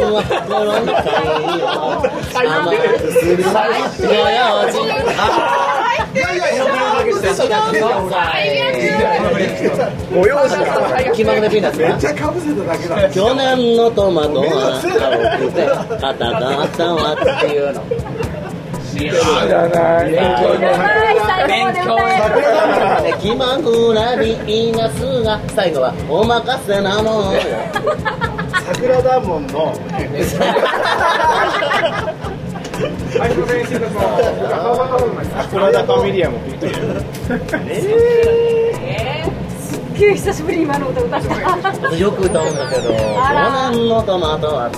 [0.00, 1.10] の心に太
[1.58, 2.02] 陽甘
[2.72, 2.76] く
[3.12, 3.48] するご
[4.10, 4.14] 用
[4.70, 4.88] 心い。
[6.18, 6.38] やい。
[6.38, 6.52] やい。
[6.56, 6.64] や
[10.12, 14.90] ご用心が気まぐれピーナッツめっちゃかぶせただけだ去年のトマトは青
[15.46, 15.66] くて
[16.00, 17.58] 硬かったわってい。
[17.58, 17.82] うの
[18.90, 19.12] 知ら
[19.68, 20.06] ない。
[20.10, 20.12] はい。
[21.26, 21.92] 最後まで歌
[23.06, 27.40] える気まぐらビーナスが最後はお任せなもんよ
[28.72, 29.74] 桜田門の。
[35.34, 36.68] 桜田ファミリアもびっげ
[40.12, 44.70] え久しぶりに今の歌歌ったよく歌うんだけどあら去年のトマトは。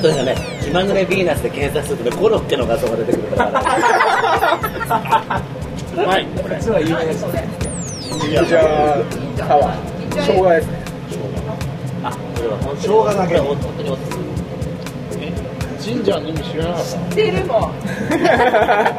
[0.00, 0.34] それがね。
[0.64, 3.50] 気まぐれビーナスで検索するとねコロッケの画像が出てくるから。
[5.92, 6.26] うまい。
[6.26, 6.58] これ。
[6.58, 6.82] じゃあ
[9.36, 9.76] サワー
[10.10, 10.77] 生姜ですねあこれは本当に
[12.80, 13.90] 生姜だけは本当に
[16.20, 17.72] の意味知らなかっ知ってるもん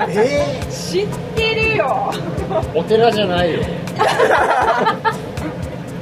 [0.10, 2.12] え知ってるよ。
[2.50, 3.60] たお寺じゃないよ。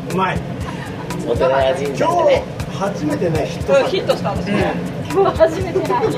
[0.08, 0.40] ー、うまい。
[1.28, 1.62] お寺。
[1.62, 4.74] や神社今でね日初めてねヒットうんヒットしたんですね
[5.12, 6.12] 今日初めてなん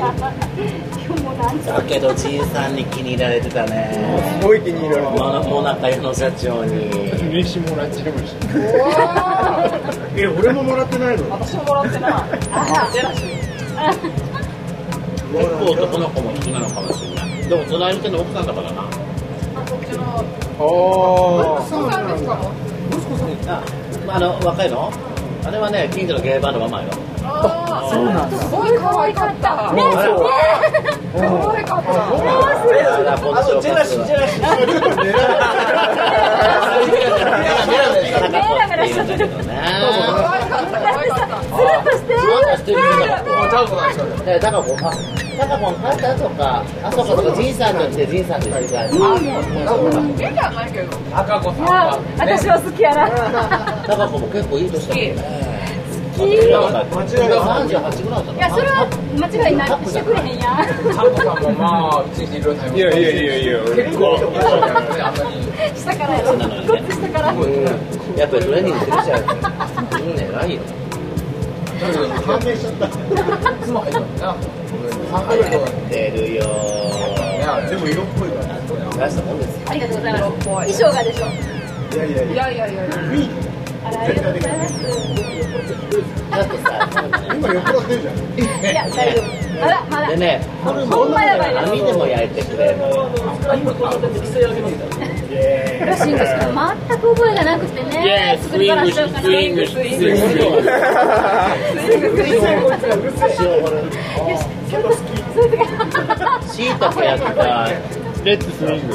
[1.65, 3.91] だけどじいさんに気に入られてたね。
[4.39, 6.89] すごい気に入られてももなか屋の社長に。
[7.29, 8.35] 名刺もらっちゃいまし。
[8.35, 8.47] た
[10.15, 11.29] え俺ももらってないの？
[11.29, 12.11] 私ももらってない。
[12.11, 12.17] あ
[12.91, 13.27] ジェラシー
[15.31, 18.81] 結構男の子も好きなのかもしれないでも隣の手の奥さんだからな。
[18.81, 18.85] あ
[19.69, 20.03] こっちの。
[20.59, 21.63] おー。
[21.69, 22.33] そうなんですか？
[23.47, 23.63] あ
[24.07, 24.91] まああの若いの？
[25.45, 26.89] あれはね近所のゲーバーのママよ。
[27.18, 27.18] ああ
[27.89, 30.15] そうなんだすごい可愛かったねあら
[31.17, 32.05] 可愛かったあ
[33.03, 35.09] らこの正月はちょっと狙
[38.29, 41.39] メラメラしてるんだけどね可愛かった可愛かった
[42.57, 42.81] してるん
[44.25, 44.91] だからこう、あ、
[45.37, 49.99] だからこう、あったとか、あ、そうかそうか、じいさんとして、じいさんとしてが、あ、そうか。
[50.19, 51.65] 絵じゃないけど赤子さん
[52.19, 53.17] 私は好きやなだ
[53.95, 55.48] からこうも結構いい年だもんね。
[56.25, 57.39] い間違いない。
[57.39, 58.87] 三十八ぐらいだったやそれは
[59.19, 64.17] 間違いないしてくれへんやんタコさんもまあ一日いろいろいやいやいやいや結構
[65.75, 66.43] 下からやろご
[66.75, 69.19] っつ下からやっぱりトレーニングしてるじゃん。
[69.99, 70.61] いいね、偉いよ。
[71.79, 72.87] 判明しちゃった
[73.65, 74.35] 妻入ったな
[75.11, 75.45] 三回と
[75.89, 78.59] 出るよいやでも色っぽいから
[78.97, 79.61] 大したもんですよ。
[79.69, 81.25] ありがとうございます衣装がでしょ
[81.95, 83.48] いやいやいやいやいやいや
[83.85, 84.73] ありがとうございます
[86.29, 86.67] だってさ、
[87.35, 89.23] 今酔っ払ってるじゃんいや大丈夫
[89.59, 93.09] まだまだでね、ホルモンの網でも焼いてくれるのよ。
[95.85, 100.05] らしいんですけど全く覚えがなくてね作り話しちゃうからねよしスイング、スイング。
[102.29, 102.41] 塩
[103.61, 103.73] ホル。
[104.69, 107.73] そういう時しいたけ焼きたい。
[108.23, 108.93] レッツスイング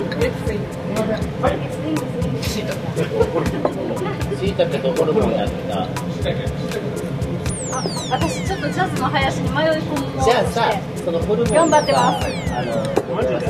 [4.57, 5.75] たけとホルモン焼きた。
[5.81, 5.87] い。
[7.75, 10.73] あ私ちょっとジャズの林に迷い込もうじゃあさ、
[11.05, 12.27] そのホルモン頑張ってさます。
[12.55, 12.73] あの、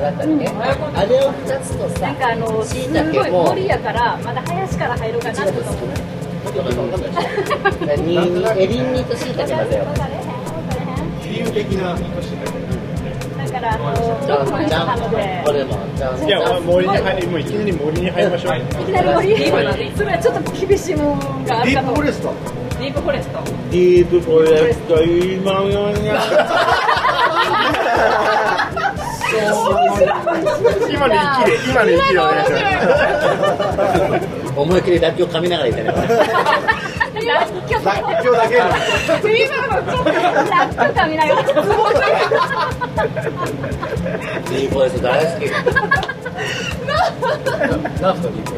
[0.01, 0.49] だったっけ？
[0.49, 5.65] あれを二つとさ、なんかあのすごい森やからまだ林から入ろうかなと思っ
[8.57, 9.85] エリンギとしいたけ混ぜよ
[11.53, 13.95] 的なだからあの
[14.27, 15.43] じゃドッグもんじゃしたので
[16.27, 18.59] いやまあ森に入りもういきなり森に入りましょう。
[18.59, 19.93] いきなり森。
[19.97, 21.95] それはちょっと厳しいもんがあディるかと。
[21.95, 22.35] ープフォレスト
[22.81, 23.39] ディープフォレスト。
[23.71, 26.11] ディープフォレスト今よに。
[29.39, 29.53] ゃ
[30.91, 32.61] 今の息で今の息でお願いしま
[34.21, 35.95] す思いっきりらっきょう噛みながら言ってね
[37.35, 45.43] らっきょうらっきょうだけ今のちょっとらっきょうかみながらディープフォレスト大好き
[48.01, 48.55] 何すかディープ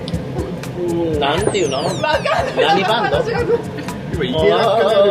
[0.76, 5.06] うんなんていうの何バンド私が今池田カナル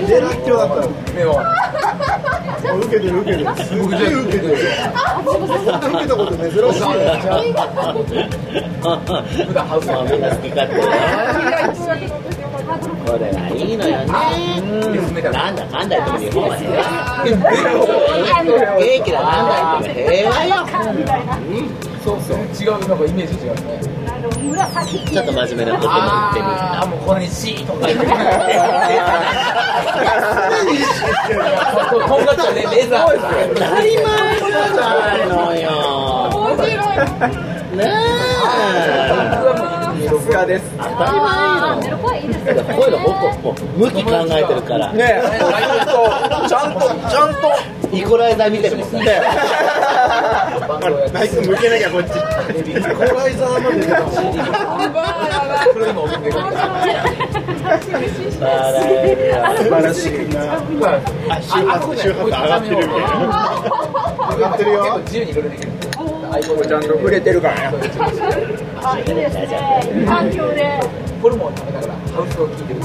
[0.00, 1.28] にでらっきょうだったの目を
[2.78, 4.68] 受けてる受けてるすっげえ受けてる受け
[6.06, 6.82] たこと珍しい
[8.88, 8.96] よ
[9.46, 10.74] 普段ハウスはみんな好き勝手
[13.10, 14.06] これがいいのよね
[15.32, 16.70] なんだかんだ言っても日本は平
[18.72, 19.26] 和元気だな
[19.78, 20.54] んだ言っても平和よ
[20.94, 21.36] みたいな
[22.04, 23.80] そうそう違うなんかイメージ違うね
[25.10, 28.12] ちょっと真面目なことも言ってみたあもうこれに C とか言ってと
[32.20, 33.08] んがったねレザー
[33.54, 34.04] 当たり前
[34.38, 35.68] じゃないのよ
[36.34, 36.74] 面白い
[37.76, 37.84] ね
[38.16, 38.19] え
[38.60, 43.10] さすがです当たういうの僕
[43.42, 44.44] もう向き考え。
[44.44, 45.22] てるからね
[46.48, 47.38] ちゃんとちゃんと
[47.92, 49.20] イコライザー見てるもんね。
[51.12, 52.12] ナイス向けなきゃこっちイ
[52.82, 53.82] コライザーまで
[59.58, 60.10] 素晴らしい。
[60.28, 60.54] な
[61.28, 62.96] あ周波数上がってるみたいな。
[64.30, 64.76] 上がってるよ。
[64.82, 65.68] 結構自由にいろいろできる
[66.38, 67.78] ちゃんと触れてるからね
[68.82, 70.04] あいいですね。
[70.06, 70.80] 環境で。
[71.20, 72.66] ホルモンを食べながらハウスを聞い。
[72.66, 72.80] てる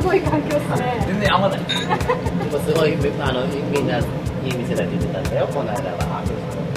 [0.00, 1.04] すごい環境ですね。
[1.08, 4.00] 全然合わないもうすごいあのみんない
[4.48, 5.46] い店だって言ってたんだよ。
[5.52, 6.22] この間は。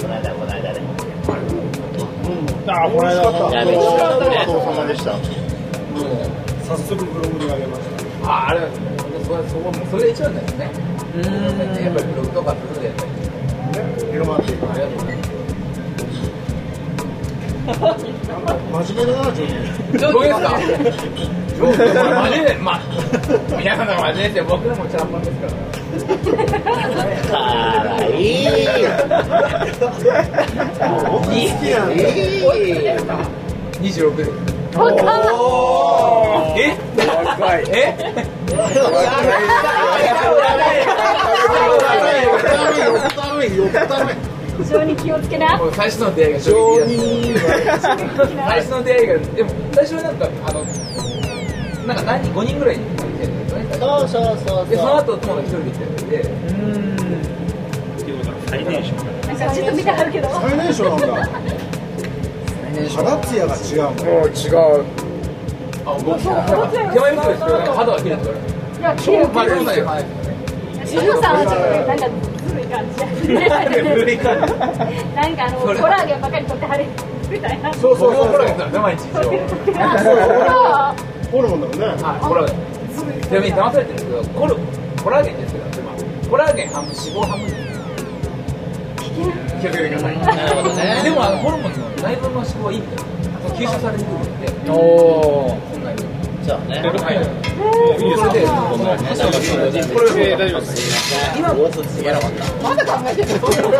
[0.02, 0.80] この間この間で
[2.68, 5.12] ああこの間はやめてくださいねお父様でした
[6.68, 7.82] 早速ブログに上げまし
[8.24, 8.30] た。
[8.30, 8.60] ああれ。
[9.26, 10.72] それそこもうそれが一番だよね。
[11.84, 13.12] やっぱりブログとかブログでやったり
[14.18, 15.30] 広まっていくありがとうございます
[18.88, 20.50] 真面目だなちょっどうですか
[21.60, 22.80] 僕は真面目まあ
[23.60, 25.54] 皆さんが真面目で僕らもチャランパンですから
[27.28, 28.24] かわい。
[28.24, 28.46] いい。
[28.46, 28.62] い
[33.82, 34.32] 26です
[36.58, 37.96] え若いえ
[44.58, 45.60] 非常に気をつけな。
[45.74, 50.64] 最初の出会いが衝撃的だった最初の出会いがでも最初はなんかあの
[51.86, 52.84] なんか何人5人ぐらいいて
[53.28, 56.18] るんですよねそうそうそうでそのそう後友が一人で来てるんで
[59.28, 61.08] なんかちょっと見てはるけど最年少なんだ。
[62.96, 64.04] 肌ツヤが違うんだ。
[64.04, 64.86] もう違う
[65.86, 66.30] あ僕手
[67.00, 68.48] 前味噌ですけど肌が綺麗って言われる
[68.80, 69.28] いや綺麗。
[69.28, 70.27] まあそ
[71.00, 72.06] うなんですよはいしのさんはちょっとねなんか
[73.74, 74.54] ずるい感じ
[75.16, 76.86] なんかあのコラーゲンばかり取ってはる
[77.30, 79.04] みたいなそうそうそうコラーゲンなんですね毎日
[81.32, 82.58] ホルモンだもんねはいコラーゲン
[83.22, 84.56] ちなみに騙されてるんですけどコル
[85.04, 85.96] コラーゲンですけどまあ
[86.30, 87.48] コラーゲン半分脂肪半分
[89.62, 95.58] 気をつけてくださいなるほどねでもあのホルモンの内分の脂肪はいいみたいな吸収されにくいんでおお
[96.48, 97.04] そんなにそうね。
[97.04, 97.20] はい。
[97.98, 101.64] それでこのこれで大丈夫です今も
[102.04, 103.72] やらなかったまだ考えてるそういうこと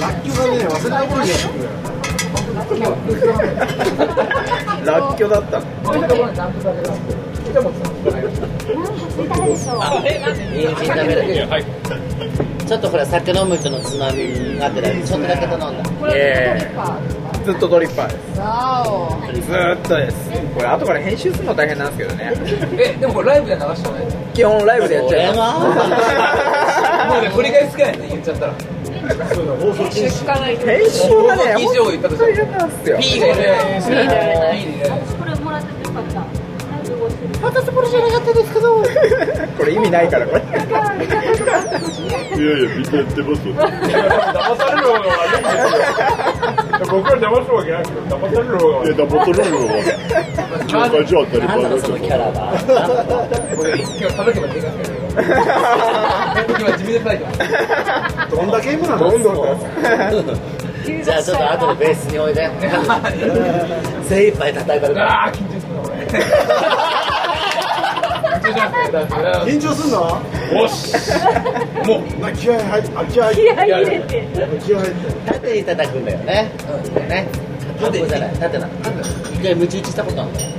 [0.00, 1.68] ラッキョがね忘れた頃にやってくる
[4.84, 5.60] らっきょだった
[12.66, 15.84] ちょっとこれ酒飲む人のつまみがてらちょっとだけ頼んだ。
[16.14, 18.18] ええずっとドリッパーで
[19.42, 20.30] すずーっとです。
[20.54, 22.32] これ後から編集するの大変なんですけどね。
[22.78, 25.40] えでもこれライブで流してない基本ライブでやっちゃいます。
[25.40, 28.54] はもうね繰り返すくらいって言っちゃったら。
[29.04, 30.24] 放送禁止
[30.56, 31.14] 編集。
[31.26, 37.34] がね以上言ったとしたら大変なんですよ P が入れない P が入れないいこれもらっててよかったなんか動いてる
[39.58, 40.58] これ意味ないからこれいや
[42.58, 45.56] いやみんなやってますよ騙される方が悪いんです
[46.58, 49.74] よ僕ら騙すわけなくて騙される方がいやダボトルールは
[50.66, 54.94] 業界上当たりなんだろ前うそのキャラが今日叩けばでかくなる
[56.60, 57.38] 今自分で叩いてます
[58.30, 58.58] どんな
[58.96, 60.64] のどんどん
[61.04, 62.50] じゃあちょっと後でベースにおいで。
[64.06, 65.12] 精一杯叩いたるから。
[65.24, 65.74] ああ緊張する。
[65.74, 66.06] な 俺
[68.44, 70.20] 緊張すんの？
[70.52, 70.94] よし。
[71.86, 74.08] もうな気合入ってあ気合入っい入れて。
[74.08, 74.26] て
[74.64, 75.32] 気合入って。
[75.32, 76.50] 縦に叩くんだよね。
[77.08, 77.28] ね
[77.80, 78.72] 縦じゃない縦なの
[79.34, 80.50] 一回ムチ打ちしたことあるんだよ。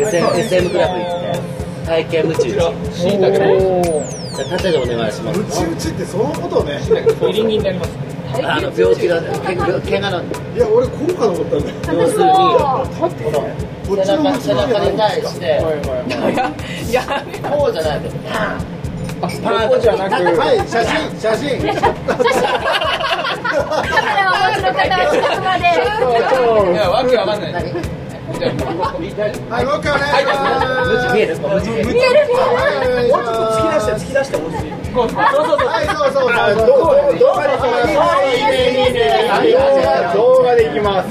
[0.00, 6.04] SM, SM クラブ行って体験ムチ打ちじゃしいたけどあ縦でお願いしますうちうちって。
[6.04, 6.80] そのことね
[7.22, 12.34] エリンギになりますあの病気がけ怪我のいや俺こうかと思ったんだよ要するにこ
[13.86, 15.44] この背中背中に対して
[16.88, 17.02] いや
[17.42, 18.14] こうじゃないんだよ
[19.20, 19.30] パン
[19.68, 21.44] ここじゃなくはい写真写真。
[22.04, 25.62] カメラはもちろん片足近くまで。
[26.72, 27.64] いやわけわかんない
[28.34, 30.04] はい僕はね
[30.90, 34.74] ムチ見える見える見えるもうちょっと突き出して突き出してほしい
[40.14, 41.08] 動画でいきます。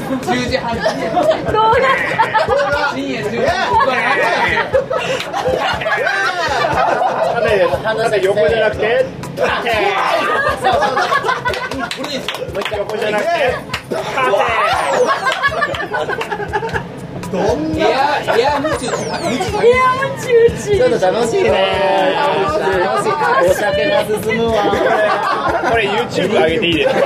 [17.34, 23.12] どんないやいやもうちょっといやもうチューチちょっと楽しいね楽しい
[23.50, 27.00] お酒が進むわこれ YouTube 上げていいですか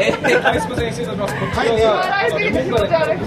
[0.00, 3.18] えー、カリスマ先生としますこっち側が笑いすぎて気持ち悪い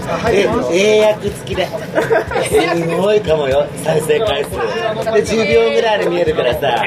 [0.70, 6.84] え英訳付きですごいかもよ再生回数で10秒ぐらいで見えるからさ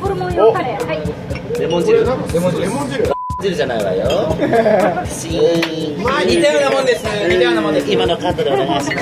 [0.00, 2.04] ホルモン用カレーはいレモン汁レ
[2.40, 3.19] モン汁。
[3.40, 4.36] じゃないわよ。
[5.06, 7.04] シーン似たようなもんです。
[7.04, 7.90] 似たようなもんです。
[7.90, 8.90] 今のカットでお願いします。
[8.90, 8.92] い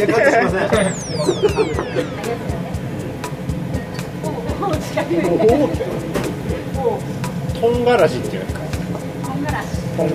[0.00, 0.84] やカットしません
[7.60, 8.60] とんがらしっていうか
[9.96, 10.06] ファ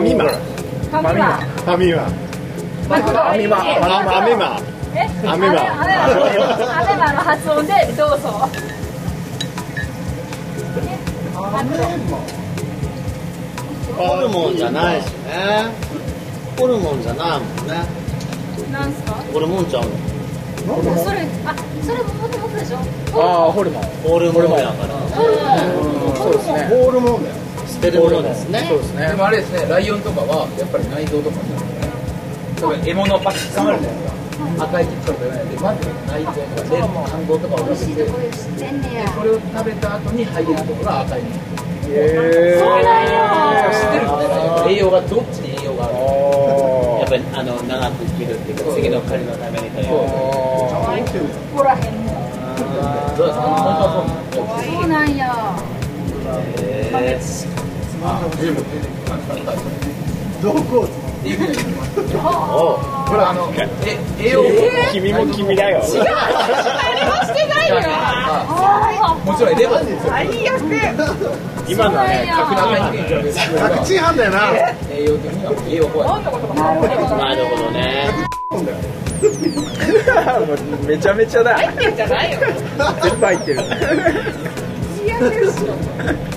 [0.00, 4.60] ミマフファミマァミマファミマアメマ
[4.94, 6.12] えアメマアメマア
[6.84, 8.48] メマの発音でどうぞ
[11.48, 11.56] ホ
[14.20, 15.72] ルモンじゃないしね。
[16.58, 17.84] ホルモンじゃないもんね。
[18.72, 19.12] なんすか？
[19.32, 19.90] ホルモンちゃうの？
[21.02, 22.78] それあそれももともとでしょ？
[23.14, 23.82] ああホルモン。
[24.04, 25.08] ホルモンやから。
[25.08, 25.26] そ
[26.28, 27.24] うですねホールモン。
[27.24, 27.34] だよ
[27.66, 28.66] 捨てるものですね。
[28.68, 29.08] そうですね。
[29.08, 31.72] でもあれですねライオンとかはやっぱり内臓とかになるね
[32.60, 34.17] 多分獲物をパッと捕まるじゃないですか
[34.58, 38.12] 赤いキットとかじゃないでまず内臓とかレン肝臓とかを美味してで知っ
[38.58, 44.30] てんねやそれを食べた後に入れるところが赤いのへそうなん知ってるんです
[44.66, 45.94] ね栄養がどっちに栄養がある
[47.00, 49.96] やっぱりあの長く生きるっていうか次の狩りのためにというこ？
[51.56, 52.08] こらへんも
[53.16, 53.88] そうです本当は
[60.42, 61.72] そうなんですよ。
[61.72, 62.28] そうなんやえどこ
[63.08, 63.68] ほらあのえ
[64.18, 64.42] 栄養
[64.92, 65.26] 君も。
[65.34, 65.94] 君だよ何も
[67.24, 67.74] してないよ
[69.24, 70.60] もちろんレバーですよ最悪
[71.68, 72.12] 今のはね
[74.16, 74.36] だよな。
[74.90, 78.28] 栄養的には栄養怖いなるほどね。
[80.86, 81.54] めちゃめちゃだ。
[81.56, 82.38] 入ってじゃないよ。
[83.02, 83.60] 全部入ってる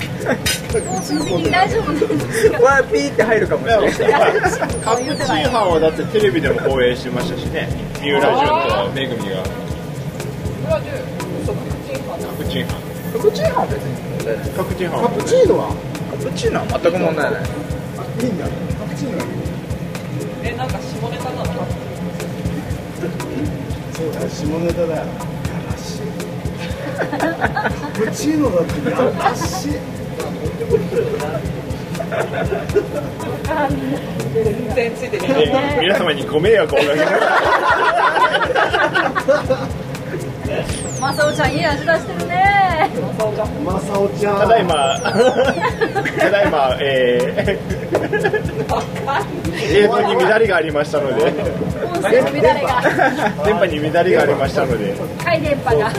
[0.22, 4.34] 大丈夫なんですかわあピーって入るかもしれない。
[4.82, 7.68] カプチーハンはだってテレビでも放映してましたしね。
[8.00, 8.48] 三浦淳
[8.88, 9.44] とめぐみが。
[10.72, 10.78] カ
[12.38, 13.92] プチーハンカプチーノは別に
[14.56, 15.70] カプチーハンカプチーノは？
[16.12, 17.44] カプチーノは全く問題ない。
[17.44, 18.46] いいんだ。
[18.46, 18.52] カ
[18.86, 19.18] プチーノ
[20.44, 21.46] えなんか下ネタなの？
[23.92, 25.06] そうだよ下ネタだよ。
[25.41, 25.41] カ
[27.95, 28.97] プチーノだってや
[29.30, 29.72] らしい
[34.34, 35.43] 全然ついてない。
[35.43, 37.06] え皆様にご迷惑をおかけし
[41.02, 42.89] マサオちゃんいい味出してるね
[43.66, 51.32] まさおちゃんただいまただいまえー、映像に乱れがありましたので
[52.02, 54.95] 電波に乱れがありましたので。
[55.24, 55.91] 回電波が。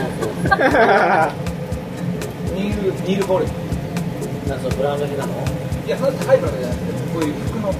[2.55, 3.45] ニールニールボール。
[4.49, 5.33] なんかブランド品なの？
[5.85, 7.77] いやそれ高いブランドじゃなくてこういう服のブ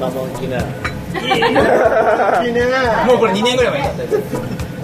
[0.00, 0.58] ランマモンキナ
[2.44, 2.60] いいね。
[3.06, 4.02] ドもうこれ2年ぐらい前った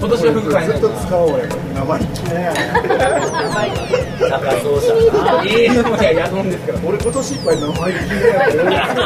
[0.02, 2.50] 今年の服買えないずっと使おう俺生意気ね
[4.28, 8.56] 高そうじゃなええもういや宿んですから俺今年いっぱい生意気ね私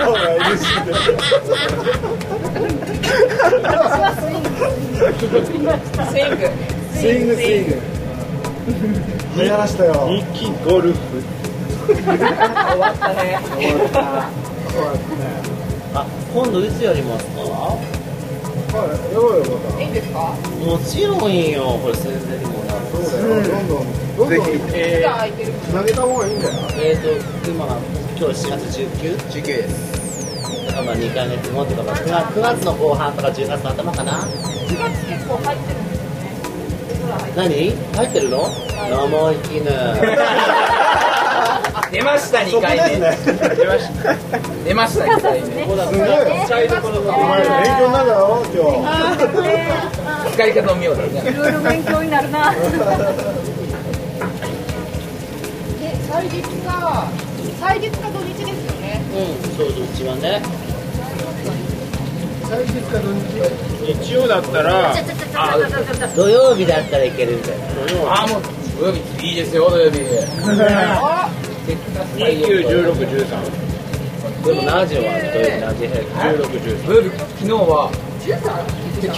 [0.00, 0.14] は
[0.56, 2.35] スイング
[3.36, 4.48] スイング。
[6.94, 7.76] スイングスイング。
[9.36, 10.98] 流行らしたよニキゴルフ
[11.86, 11.94] 終
[12.80, 13.38] わったね。
[15.94, 17.78] あ今度いつやりますかは
[18.86, 19.92] いやろうよまたいいん。
[19.92, 20.18] ですか
[20.64, 23.74] もちろんいいよこれ宣伝にもなるそうだよどんどんど
[24.24, 24.28] んどん。
[24.28, 24.32] ぜ
[24.74, 27.08] えじゃあ空いてるつなげた方がいいんだよえーと
[27.50, 27.76] 今が
[28.18, 29.16] 今日4月 19?
[29.30, 29.92] 19です。
[29.92, 29.95] だ
[30.76, 34.26] からまあ2ヶ月後とか、まあ、9, 月9月の後半とか10月の頭かな？4
[34.78, 36.36] 月結構入ってるんですよね。
[36.92, 37.72] 実は入って何？
[37.96, 38.44] 入ってるの？
[38.76, 39.70] 生意気ね
[41.92, 42.98] 出ました2回目。
[42.98, 44.14] 出ました。
[44.64, 45.46] 出ました2回目。
[45.46, 45.78] すごい。
[47.08, 48.56] お前勉強になるだろ今
[50.26, 50.34] 日。
[50.36, 51.30] 使い方を見ようだね。
[51.30, 52.52] いろいろ勉強になるな。
[52.52, 52.58] で
[56.10, 57.06] 祭日が
[57.60, 59.00] 祭日か土日ですよね。
[59.14, 60.42] うんそうそううちはね
[62.46, 64.94] 日曜だったら。
[66.14, 67.64] 土曜日だったらいけるみたいな
[68.10, 68.42] ああもう
[68.78, 69.98] 土曜日いいですよ土曜日。
[72.16, 75.02] 291613でも何時は
[75.34, 76.14] 土曜日何時平均
[76.86, 77.90] 土曜日昨日は。
[78.26, 78.32] 基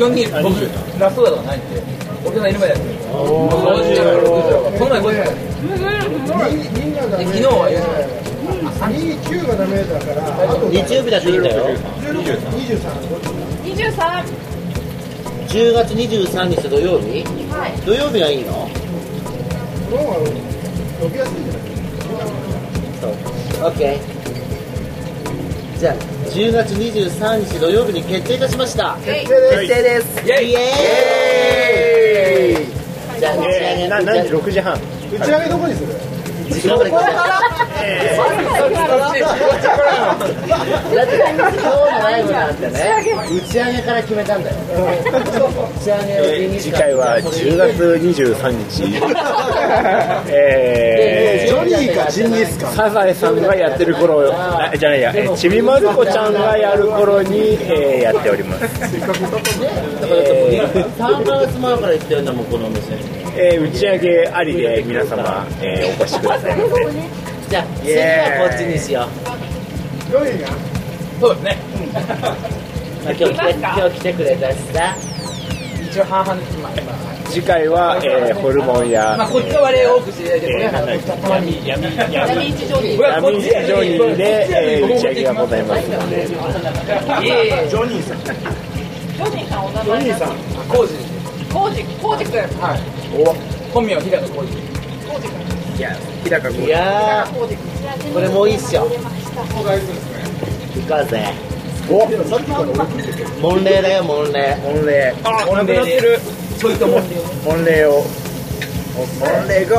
[0.02, 0.68] 本的に僕
[1.00, 1.80] ラストだとかないんで
[2.20, 8.28] お客さんいる前でやってる5時から6時とかこの前5時からやってるで昨日は4時からやってる
[8.68, 11.66] 29がダメだから、あと日曜日だっていいんだよ。
[11.68, 11.76] 23。
[13.64, 14.24] 23
[15.48, 17.24] 10月23日土曜日？
[17.50, 17.72] はい。
[17.86, 18.68] 土曜日がいいの？
[23.00, 23.10] そう。
[23.70, 23.98] OK
[25.78, 28.96] じゃあ10月23日土曜日に決定いたしました。
[29.04, 30.26] 決定です。
[30.26, 33.20] イエーイ。
[33.20, 33.88] じゃあ打ち上げ。
[33.88, 34.74] 何時？6時半。
[34.74, 34.78] 打
[35.24, 35.94] ち上げどこにする？
[36.58, 37.00] 時間まで来た
[40.94, 44.56] だって今日のライブなんてね打ち上げから決めたんだよ
[45.76, 48.84] 打ち上げ次回は10月23日
[50.30, 52.66] えジョニーかジンギスカ。
[52.72, 63.02] サザエさんがやってる頃あじゃないやちびまる子ちゃんがやる頃に、えーやっております、えー3ヶ月前から行ってるんだもんこのお店に
[63.36, 66.47] えー打ち上げありで皆様、えーお越しください
[67.48, 70.10] じゃあ次はこっちにしよう。
[70.10, 70.48] ジョニーが
[71.20, 71.56] そうですね。
[73.04, 74.96] まあ今日来て今日来てくれたしさ。
[75.90, 76.58] 一応半々です。
[77.30, 80.40] 次回は、えーホルモンやまあこっちは割合多くしてい
[80.70, 88.18] ただいてこれえー闇闇闇闇一条にこれはこっち闇ジョニーで、えー打ち上げがございますのでジョニーさん。
[88.24, 89.66] ジョニーさん。
[89.66, 90.28] お名前ジョニーさん。
[90.68, 90.94] コウジ。
[91.52, 91.70] コウ
[92.18, 92.24] ジ。
[92.24, 92.40] 君。
[92.60, 92.80] はい。
[93.74, 94.68] 本名は平野工事いや日
[95.12, 95.94] 高君いや
[97.30, 98.74] コウジ君ーこれもういいっす
[99.86, 100.18] るんですね
[100.74, 101.32] 行こうぜ。
[101.88, 102.64] お、さっきから
[103.62, 104.56] 礼だよ門礼。
[104.56, 105.14] 御礼。
[105.22, 106.18] あなくなってる。
[106.58, 107.14] ちょいともんで
[107.44, 108.02] 御礼を。
[109.20, 109.76] 御礼 GO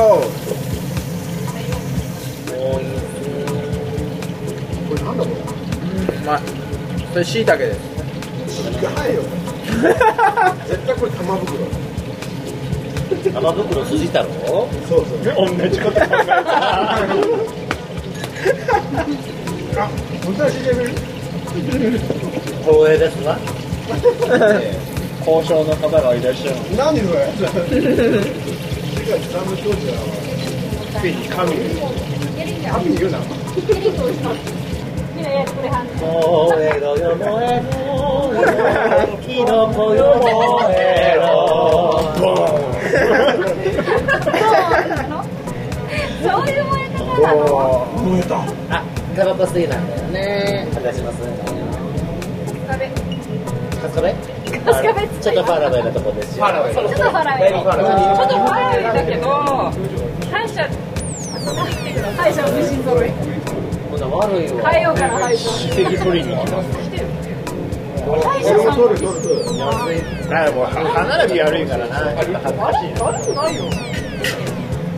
[4.88, 5.30] これなんだこ
[6.24, 6.40] まあ
[7.12, 7.78] それしいたけです。
[9.14, 9.22] よ。
[10.66, 11.89] 絶対これ玉袋。
[13.28, 14.26] 玉袋筋太郎？
[14.88, 15.22] そうそう。
[15.58, 16.24] 同じこと考えた。
[19.82, 19.88] あ、
[20.24, 20.88] 本当は CM
[22.64, 23.22] 光栄です。
[23.24, 23.38] わ
[25.26, 27.18] 交渉の方がいらっしゃる何それ。
[27.36, 27.44] 世
[29.04, 30.02] 界三部教授だわ。
[31.00, 31.58] ついに神に。
[32.66, 33.18] 神に言うな。
[35.14, 36.08] みんなやってくれはんねん燃
[36.64, 40.02] えろよ燃えろキノコよ
[48.02, 48.36] 燃えた。
[48.38, 48.84] あ
[49.16, 49.78] タバコ吸いな。
[49.78, 51.40] んだよね私も吸うのよ
[52.68, 52.90] 壁
[53.80, 54.06] 春日部
[54.72, 56.44] 春日部ちょっとファラベなとこですよ。
[56.44, 57.50] ファラベちょっとファライ。
[57.50, 59.26] ちょっとファライだけど
[60.30, 60.68] 歯医者
[62.16, 63.10] 歯医者の美人揃い
[63.90, 64.92] ほな悪いわ変えよ。
[64.92, 66.66] うかな歯医者奇跡取りに行きます
[68.10, 69.40] 歯医者さん取る取る取る。
[70.30, 72.16] あもう歯並び悪いからな悪
[73.24, 73.64] くないよ。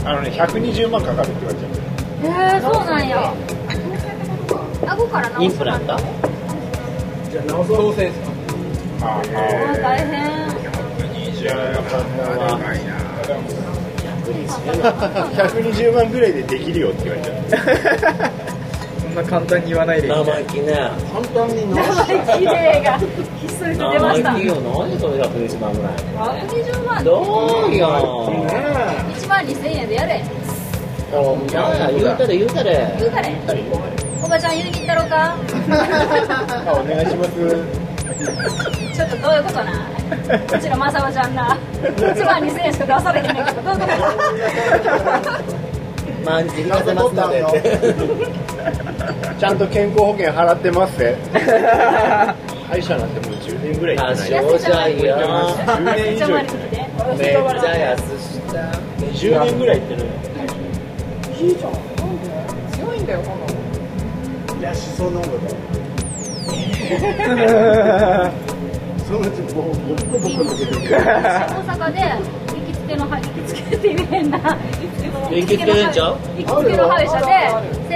[0.05, 3.33] あのね120万かかるって言われちゃうえー、そうなんや。
[4.87, 5.97] 顎から直すインプラント？
[7.31, 7.77] じゃあ直そう。
[7.77, 8.27] 調整ですか
[9.03, 10.53] ああー大変。
[14.73, 17.37] 120万ぐらいでできるよって言われちゃう
[19.01, 20.73] そんな簡単に言わないでいい生意気ね
[21.13, 23.05] 簡単に直生し意気例がひ
[23.47, 24.55] っそりと出ました生意気よ。
[24.61, 25.93] 何それ120万ぐらい。
[26.47, 27.05] 120万。
[27.05, 27.11] ど
[27.69, 27.89] うよ。
[29.17, 30.23] 1万2000円でやれ
[31.13, 33.37] 言うたれ言うたれ言うたれ
[34.25, 35.37] おばちゃん言いに行ったろか？
[36.67, 37.31] あお願いします。
[38.97, 39.73] ちょっとどういうことな？
[40.57, 41.59] うちのまさおちゃんな。
[41.83, 43.93] 1万2000円しか出されへんねんけどどういうこと
[46.25, 47.45] 毎日行かせますので。
[49.39, 55.05] ちゃんと健康保険払ってますぜ歯医者なんてもう10年ぐらい行ってない多少じゃいい。
[55.05, 56.27] よ10年以上。
[56.29, 57.19] 行ってない。
[57.19, 58.55] めっちゃ安した。
[59.03, 60.01] 10年ぐらい行ってる
[61.43, 63.21] 強いんだよ
[64.61, 65.29] いや、しそ飲むぞ。
[69.05, 70.95] そのうち もう、ボッコボコ抜けてる。
[70.95, 71.03] 大
[71.67, 75.65] 阪で行きつけの歯行きつけって言えんな行きつけ
[76.77, 77.27] の歯医者で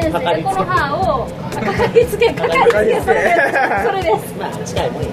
[0.01, 5.09] 先生この歯をかかりつけかかりつけそれですそれですまあ近いもんや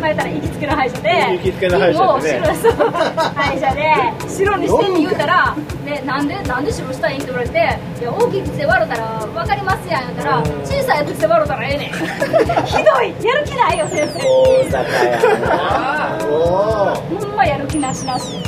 [0.00, 7.58] まあたら行きつけの歯医者で行きつけの歯医者で白歯医者で白にしてって言うたら「ね、なんでなんで白したいん?」って言われて
[8.00, 11.90] 「いや大きくして笑うたら分かりますやん」言ったら「小さいやつして笑うたらええねん」
[12.66, 14.20] ひどいやる気ないよ先生。
[14.20, 16.18] 大阪やな。
[16.26, 18.38] お ほんまやる気なしなし。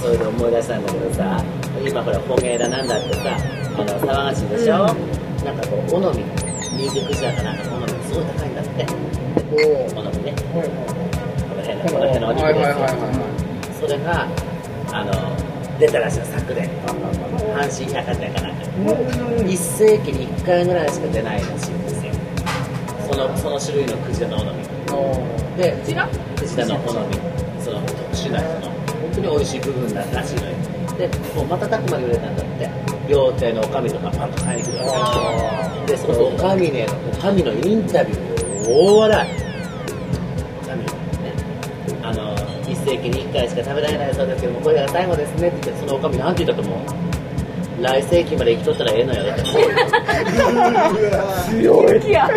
[0.00, 1.42] それで思い出したんだけどさ
[1.84, 3.20] 今ほら捕鯨だなんだってさ
[3.76, 6.12] あの騒がしいでしょ、なんかこう尾道
[6.60, 8.84] 新宿串屋かなんか尾道すごい高いんだって。
[9.54, 10.34] 尾道ね。
[10.52, 10.60] こ
[11.56, 14.28] の辺のこの辺のお肉ですよ、それが
[14.92, 15.10] あの
[15.78, 16.68] 出たらしいの昨年
[17.56, 18.62] 阪神百貨店かなんか。
[19.42, 22.12] 1世紀に1回ぐらいしか出ないらしいんですよ。
[23.10, 24.52] そのその種類のクジラの尾道
[25.56, 26.06] でクジラ
[26.36, 26.92] クジラの尾道
[27.60, 28.72] その特殊なその。
[28.72, 30.52] 本当に美味しい部分だらしいのよ。
[30.98, 32.70] でもう瞬く間に売れたんだって。
[33.08, 34.84] 料亭のおかみとかパンと買いに来るわ
[35.68, 39.30] けでそのおかみねおかみのインタビュー大笑い。
[40.62, 40.90] おかみね
[42.02, 46.80] あの1世紀に1回しか食べられないそうですけどもこれが最後ですねって言ってそのおかみなんて言ったと思う
[47.82, 49.42] 来世紀まで生きとったらええのよって
[51.50, 52.30] 強いや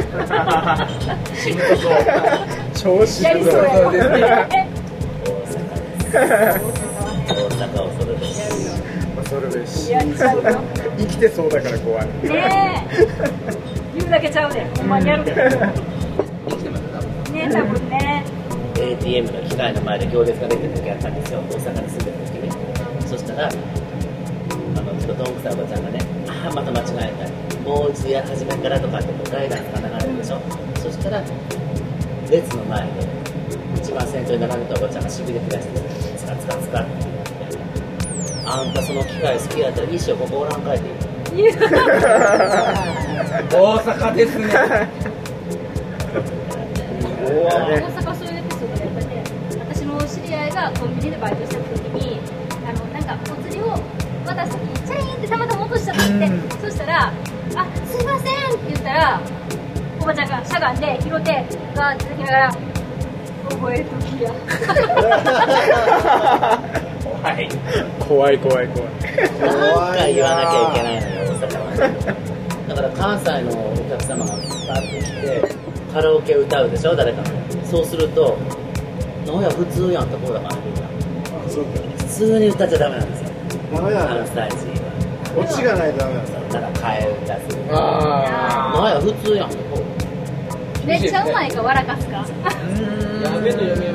[2.73, 4.67] 調子やりそうやわえ
[7.27, 8.41] 大阪恐るべし
[9.17, 10.61] 恐るべしやっちゃうよ
[10.97, 12.05] 生きてそうだから怖い。
[12.05, 12.97] ねえ。
[13.97, 15.49] 言うだけちゃうでほんまにやるでね。
[17.33, 18.23] え多分ね。
[18.77, 21.39] ATM の機械の前で行列ができてる時あったんですよ。
[21.39, 27.59] 大阪に住んでる時にそしたらあのちょっとどんくさいおばちゃんがねああまた間違えた。
[27.69, 30.39] もう一度や初めからとかってこうガイダンスが流れるでしょ。
[30.83, 31.23] そしたら
[32.29, 32.87] 列の前で
[33.77, 35.79] 一番先頭に並んでたおばちゃんがしびれてらして
[36.17, 37.04] ツカツカツカって言って
[38.55, 40.87] あんたその機械好きやったら一生ここおらんかいって。
[41.35, 41.57] 言う
[43.51, 44.47] 大阪ですね。
[47.19, 47.51] 大
[47.91, 49.23] 阪そういうエピソードでやっぱりね
[49.59, 52.21] 私の知り合いがコンビニでバイトしてる時に
[52.65, 53.67] あのなんかお釣りを
[54.25, 56.31] 渡す時にチャリンってたまたま落としちゃったって、
[56.61, 59.19] そしたら「あすいません」って言ったら
[59.99, 61.45] おばちゃんがしゃがんで拾って
[61.75, 62.51] ガーってきながら
[63.51, 64.31] 「覚えときや」
[67.25, 67.49] はい。
[68.07, 68.89] 怖い怖い怖い。
[69.41, 72.15] 何回言わなきゃいけないのよ大阪は
[72.69, 75.11] だから関西のお客様がバーって来
[75.49, 75.55] て
[75.93, 77.27] カラオケ歌うでしょ誰かの
[77.65, 78.37] そうすると
[79.25, 80.55] 「なんや普通やん」ってこうだから
[81.49, 83.29] そうか普通に歌っちゃダメなんですよ
[83.73, 84.45] ダメなんだ関西人は
[85.37, 85.91] オチがない。
[85.93, 89.61] とダメなんだだから替え歌するあなんや普通やんってこ
[90.83, 92.17] うめっちゃうまいか笑かすか。
[92.17, 93.94] ーやべえの読み普通やん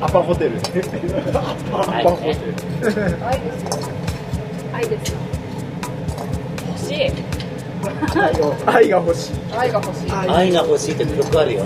[0.00, 0.52] アパホテル。
[0.56, 2.00] はい。
[2.00, 2.36] アパホテル。
[3.26, 3.78] 愛ですよ
[4.72, 5.18] 愛ですよ
[6.68, 7.12] 欲しい。
[8.66, 9.32] 愛が欲しい。
[9.56, 10.10] 愛が欲しい。
[10.12, 11.64] 愛が欲しいって曲あるよ。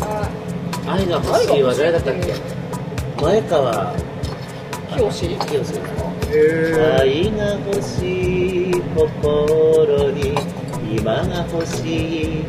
[0.00, 0.28] あ
[0.90, 2.34] 愛が欲しいは誰だったっけ？
[3.22, 3.94] 前川。
[4.96, 5.88] 清志清ですか
[6.32, 10.34] え愛が欲しい心に
[10.96, 12.44] 今が欲しい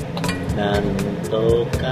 [0.59, 0.83] なん
[1.23, 1.87] とか。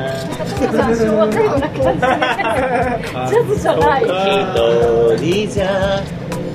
[0.93, 2.99] 昭和最後な感じね。
[3.29, 4.03] ジャズじゃない。
[4.03, 4.07] 一
[5.23, 6.03] 人じゃ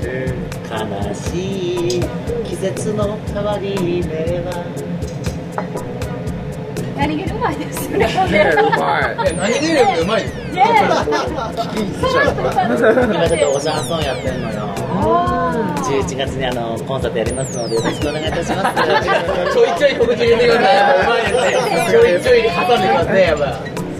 [0.04, 0.34] え
[0.70, 2.00] 悲しい
[2.44, 4.62] 季節の変わり目は。
[6.98, 8.06] 何気にうまいですよね。
[9.36, 10.61] 何気にうまい今
[13.28, 14.68] ちょっとおシャンソンやってんのよ。
[15.05, 18.28] あ11月にあのコンサートやりますのでよろしくお願い。
[18.28, 18.30] い。
[18.30, 18.76] たします
[19.55, 19.68] ちょい。
[19.78, 19.96] ちょい。
[19.98, 20.76] 告知入れてください。
[20.76, 21.22] やっぱうまい。
[21.22, 21.34] です
[21.70, 22.07] ねちょい。
[22.22, 22.42] ちょい。
[22.42, 23.44] 挟んできますねやっぱ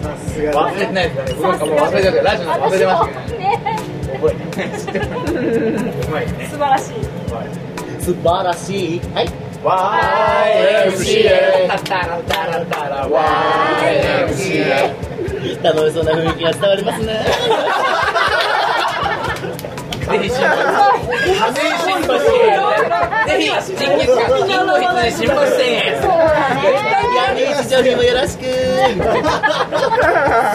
[0.03, 1.09] さすが忘れてない。
[1.09, 3.05] ですかね僕もう忘れちゃってラジオなんか忘れてました
[3.37, 3.41] ね
[4.13, 4.31] 覚え
[4.69, 5.01] て知ってう
[6.11, 6.25] まい。
[6.25, 6.93] ね素晴らしい。
[7.99, 9.01] 素晴らしい。
[9.13, 9.29] はい。
[9.63, 11.29] YMCA
[11.85, 14.93] タラタラタラ YMCA
[15.63, 17.25] 楽しそうな雰囲気が伝わりますね。
[20.03, 20.47] ぜひ新橋
[21.53, 22.73] ぜひ新橋へ。
[23.25, 23.45] ぜひ
[23.77, 25.33] ジンギスカン金の羊新橋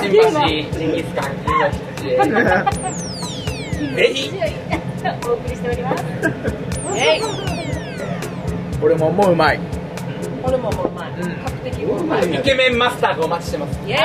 [0.00, 0.30] 新橋
[0.78, 2.78] ジンギスカン金の羊
[3.96, 4.30] へぜひ
[5.26, 6.04] お送りしております
[6.94, 7.20] えい
[8.82, 9.52] 俺ももううま
[10.48, 11.30] いこれももううまい確
[11.70, 12.34] 定うまい。
[12.34, 13.78] イケメンマスターがお待ちしてます。
[13.86, 13.98] イエイ。
[13.98, 14.04] は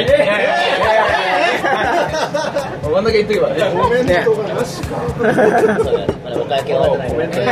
[0.00, 0.04] い。
[2.82, 3.60] 真ん中言っとけばね。
[3.80, 5.30] コメントがなしかそうだ
[6.24, 7.44] まだお会計終わってないから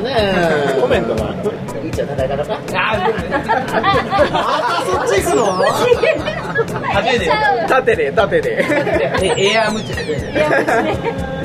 [0.00, 0.14] ね。
[0.80, 1.34] コメントが
[1.84, 2.58] いいじゃん叩いたのか。
[2.74, 3.12] あー。
[4.86, 5.44] そっち行くの？
[6.54, 7.30] 初めて
[7.68, 8.64] 縦で縦で
[9.22, 10.48] えエアームチ初めていや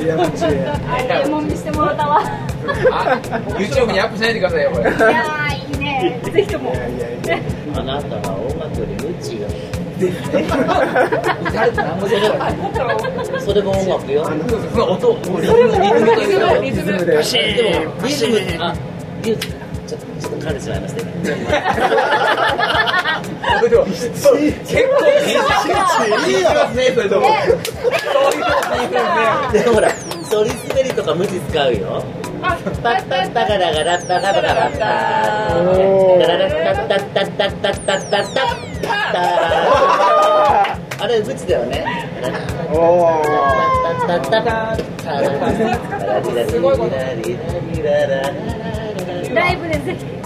[0.00, 2.20] いやうちあれも見してもらったわ。
[2.92, 3.20] あ
[3.58, 6.72] YouTube にアップしないでくださいよこれいやーいいねぜひとも
[7.74, 8.86] あなたは音楽よ。
[8.86, 9.48] り無知よ
[10.00, 12.26] 歌って何も出な
[13.38, 14.22] いそれも音楽よ。
[14.22, 15.62] 音リズム
[16.62, 16.96] リズムリ
[18.14, 18.74] ズムリズムあ
[19.22, 19.59] リズム
[20.40, 21.00] ちょっとちょっと噛んでしまいました
[23.68, 27.26] でも結構いいますねそれとも。
[27.26, 27.66] そういうこ
[28.62, 29.90] と言いますねでもほら
[30.30, 32.02] ソリ滑りとか無知使うよ。
[32.40, 33.02] パッタッ
[33.34, 34.88] タガラガラッタガラガラッタガ
[36.26, 38.50] ララッタッタッタッタッタッタッタッタッ
[39.12, 41.84] タあれ無知だよね
[42.72, 43.24] おー
[44.06, 44.50] タッタッタッタ
[46.20, 46.96] ッすごいこと
[49.34, 50.19] ライブでぜひ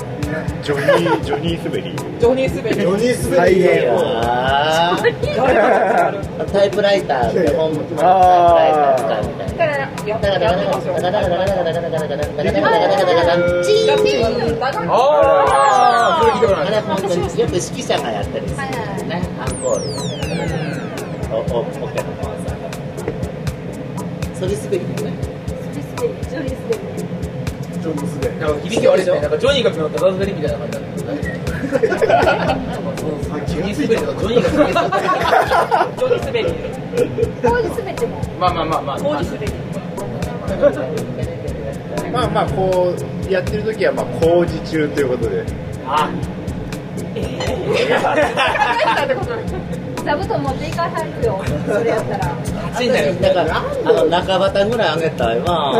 [0.63, 1.83] ジョニージョニー滑り
[2.19, 3.65] ジョニー・スベリジョニー・スベ再リー。
[3.65, 8.03] 現あータイプライターで本タイプラ
[8.69, 8.97] イター。
[8.97, 10.95] 使うみたいなだからやってやってますよ
[14.91, 14.97] あ
[16.19, 18.59] あそれ聞いたことないあれ本当によく指揮者がやったりする
[19.09, 19.83] ねアンコール
[21.35, 22.67] おおオケのコンサート
[24.35, 25.07] そり滑りジョ
[26.43, 26.84] ニースベリ
[27.85, 29.21] ジョ響き悪いですね。
[29.21, 30.53] なんかジョニーが乗ったダンスベリーみたい。
[30.53, 31.35] な感じなんで
[33.47, 36.53] ジョニー滑りとかジョニーが滑りジョニー・スベリー
[37.43, 38.81] 当時すべてもまあまあまあ。
[38.81, 38.97] まあ
[42.11, 42.47] まあまあ。
[42.49, 42.95] こ
[43.29, 45.45] うやってる時はまあ工事中ということで。
[45.87, 46.09] あ
[50.05, 51.41] 座布団持っていかはるよ。
[51.67, 52.37] それやったら。
[52.75, 55.73] 暑いんだよだからあの中畑ぐらいあげたいわ。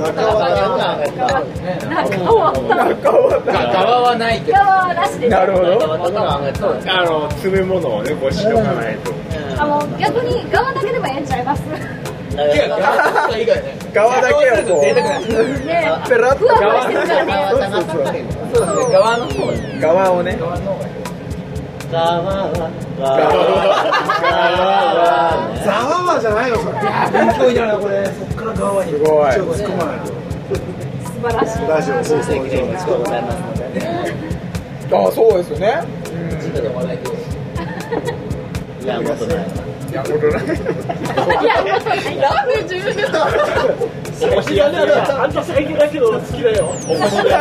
[0.00, 1.44] 中畑ぐらいあげたい。
[1.92, 2.64] 中はが
[3.72, 4.52] 側はないけど。
[4.58, 5.28] 側はなしで。
[5.28, 5.64] なるほど。
[5.76, 6.90] 中畑ぐらいあげたい。
[6.90, 9.12] あの詰め物をねこうしとかないと。
[9.58, 11.62] あもう逆に側だけでもええんちゃいます？
[12.32, 16.46] 側だけをこペラッと。
[18.90, 19.52] 側の方。
[19.80, 20.38] 側をね
[21.92, 23.22] 側の方がいい側は
[24.22, 24.32] 側
[24.96, 25.04] は
[25.62, 26.74] ザワワじゃないのそれ
[27.12, 30.00] 勉強になるなこれそっから側にすごい突っ込まない
[31.06, 31.68] 素晴らしい。
[31.68, 33.80] ラジオそうそう席でございますので
[34.96, 35.84] あそうですよね
[36.54, 37.12] でもないけど
[38.82, 39.36] いやもっとない
[39.92, 43.08] いやことないいやもっとないなんで自分であ
[45.28, 47.32] んた最近だけど好きだよ面白い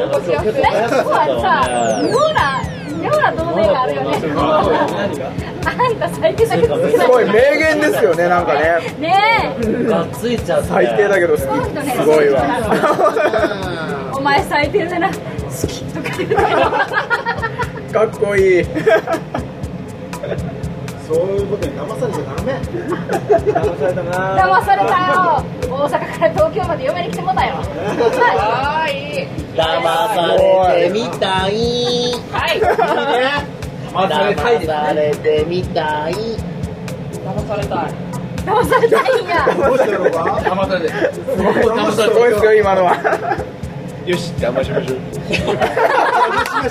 [0.00, 4.10] 面白くなんかこはさ妙な妙な同盟があるよね
[5.64, 8.94] あんた最低だけど好きすごい名言ですよねなんかね。
[8.98, 11.42] ねえがっついちゃって最低だけど好き。
[11.42, 11.48] す
[12.04, 12.42] ごいわ。
[14.16, 15.08] お前最低だな。
[15.08, 15.14] 好
[15.66, 16.10] きとか
[17.92, 18.64] かっこいい
[21.10, 22.52] そういうことに騙されちゃダメ。
[23.50, 24.14] 騙されたな。
[24.38, 27.54] 騙されたよ大阪から東京まで嫁に来てもたよ。
[27.56, 28.92] はー
[29.24, 29.82] い騙
[30.14, 31.50] されてみたい。
[32.30, 32.62] はい。
[33.90, 36.14] 騙されたい騙されてみたい。
[36.14, 37.90] 騙されたい。
[38.46, 39.34] 騙されたいんや。
[39.52, 42.94] どうしてやろうか騙されてすごい騙さすれてごいですよ今のは
[44.06, 44.98] よし騙しましょう。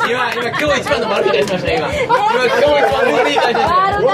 [0.09, 1.87] 今今今日一番の悪い会しました今。
[1.87, 4.09] 今今日一番の悪い会しました悪だ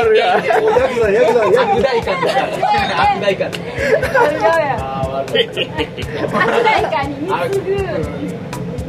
[0.00, 2.34] 悪やヤクザヤ悪大感だか。
[2.34, 2.40] ら
[3.12, 5.32] 悪大感悪だよあー悪
[6.64, 7.30] 大会に貢
[7.60, 7.76] ぐ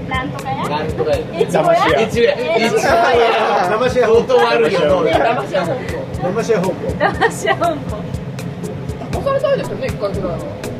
[0.09, 0.49] なんとか。
[0.49, 1.11] やなんとか。
[1.11, 2.87] エチゴやエチゴやエチゴや
[3.69, 5.75] 騙し屋相当悪いよ騙し屋本
[6.33, 7.97] 騙し屋本舗騙し合うんこ
[9.11, 10.70] 当騙されたいですよね一回ぐらいは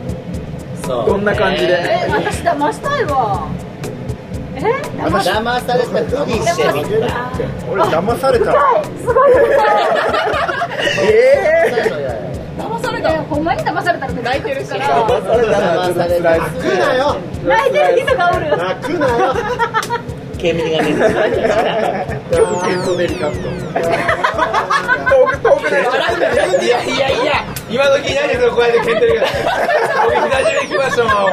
[0.88, 1.73] どんな感じで？
[1.73, 3.47] え私騙したいわ。
[4.55, 4.59] え？
[4.97, 5.29] 騙し？
[5.29, 7.32] 騙されたふりしてみた
[7.71, 8.51] 俺騙された。
[8.99, 9.32] すごい
[11.03, 11.71] え
[12.57, 13.09] 騙された。
[13.23, 15.36] ほんまに騙されたら泣いてるから騙さ
[16.07, 17.15] れたら泣くなよ。
[17.45, 18.57] 泣いてる人がおる。
[18.57, 19.34] 泣くなよ。
[20.41, 20.97] 煙が出てる
[25.62, 26.09] 遠く遠
[26.51, 29.26] くでいやいやいや今時何それこうやって蹴ってるけど
[30.03, 31.32] 僕久しぶりに来ましたもん。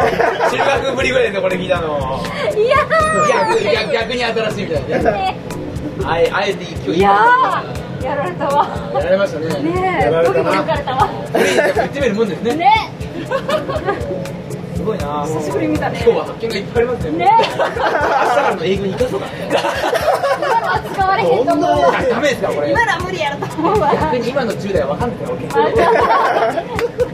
[0.50, 2.22] 中学ぶりぐらいでこれ聞いたの。
[2.54, 2.76] いや
[3.28, 5.10] 逆逆逆に新しいみたいな。
[6.04, 8.46] あえあえて今日いやーやられた。
[8.46, 9.48] わやられましたね。
[9.62, 11.08] ねえドキドキかれたわ。
[11.32, 12.54] これ言ってみるもんですね。
[12.54, 12.72] ね。
[14.76, 15.24] すごいな。
[15.24, 16.00] 久しぶりに見たね。
[16.04, 17.26] 今日は発見がいっぱいありますねね。
[17.38, 17.64] 明日か
[18.40, 19.26] らの営業に生かそうか。
[20.37, 20.37] 今
[20.68, 21.64] の扱われへんと思う。
[21.64, 22.70] わダメですかこれ。
[22.70, 25.18] 今のは無理やろと思うわ逆に今の10代は分かんない。
[25.18, 25.42] から俺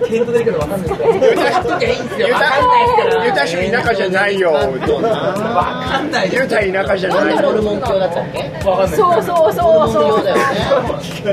[0.08, 1.20] 検討できるけど分かんないから言
[1.60, 3.26] っときゃいいんですよ分かんないですから。
[3.26, 4.52] ユタ州田舎じゃないよ。
[4.52, 7.40] 分かんないユタ田舎じゃないよ。
[7.40, 8.42] でホルモン教だったっけ？
[8.42, 9.52] 分かんないそうそう。
[9.52, 10.24] そうホそう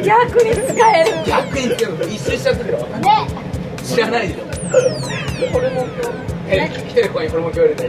[0.02, 0.62] 逆に使
[0.98, 1.12] える。
[1.26, 1.92] 逆につける。
[2.10, 3.28] 一周しちゃってるよね。
[3.84, 4.44] 知らないでしょ
[5.52, 6.10] ホルモン教。
[6.48, 7.86] え来てる子にホルモン教入れて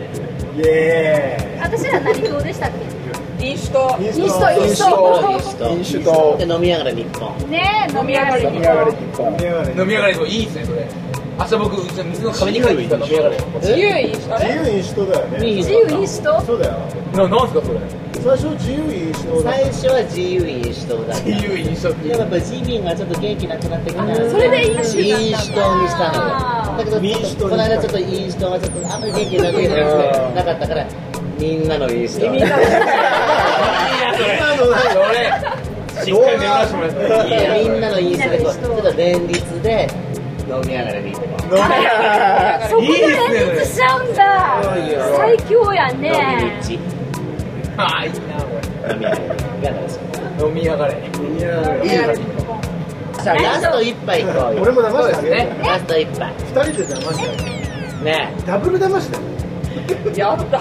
[0.57, 3.02] イエ私ら何党でしたっけ？
[3.43, 4.63] 飲酒とーイインスト。
[4.63, 5.69] インスト。
[5.69, 7.51] 飲酒とで飲みながら日本。
[7.51, 8.47] ね飲み上がり。
[8.47, 9.27] に飲み上がり日本。
[9.27, 10.89] 飲み上がれ飲み上がりといいですねそれ。
[11.39, 13.37] 明日僕うちの水の壁に書いてきた飲み上がり。
[13.55, 15.55] 自由飲酒自由飲酒党だよね。
[15.57, 16.79] 自由飲酒とそうだよ。
[17.15, 17.81] ななんすかそれ。
[18.23, 19.51] 最初自由飲酒党だ。
[19.51, 21.17] 最初は自由飲酒党だ。
[21.17, 22.13] った自由飲酒っていう。
[22.13, 24.15] でもやっぱ自民がちょっと元気なくなってから。
[24.15, 29.55] それで飲酒飲酒党にしたのよだけど民主党にしたこの間ちょっと飲酒党がちょっとあんまり元気なく
[30.35, 30.87] なかったから
[31.39, 33.22] みんなの飲酒党みんなの俺しっ
[33.63, 33.87] か
[36.31, 39.89] り眠らせてもらっていやみんなの飲酒でこうちょっと連立で
[40.49, 41.23] 飲みながら日本
[42.69, 44.21] そこで連立しちゃうんだ。
[45.17, 46.11] 最強や飲みね。
[47.77, 48.19] 道ああいいな
[50.39, 52.17] こ飲みながれ飲み上がれ
[53.15, 54.63] さあラスト一杯いこうよ。
[54.63, 55.57] 俺も騙してあげるね。
[55.65, 56.35] ラスト一杯。
[56.39, 59.25] 二人で騙してねダブル騙しだよ。
[60.17, 60.59] やった。
[60.59, 60.61] あ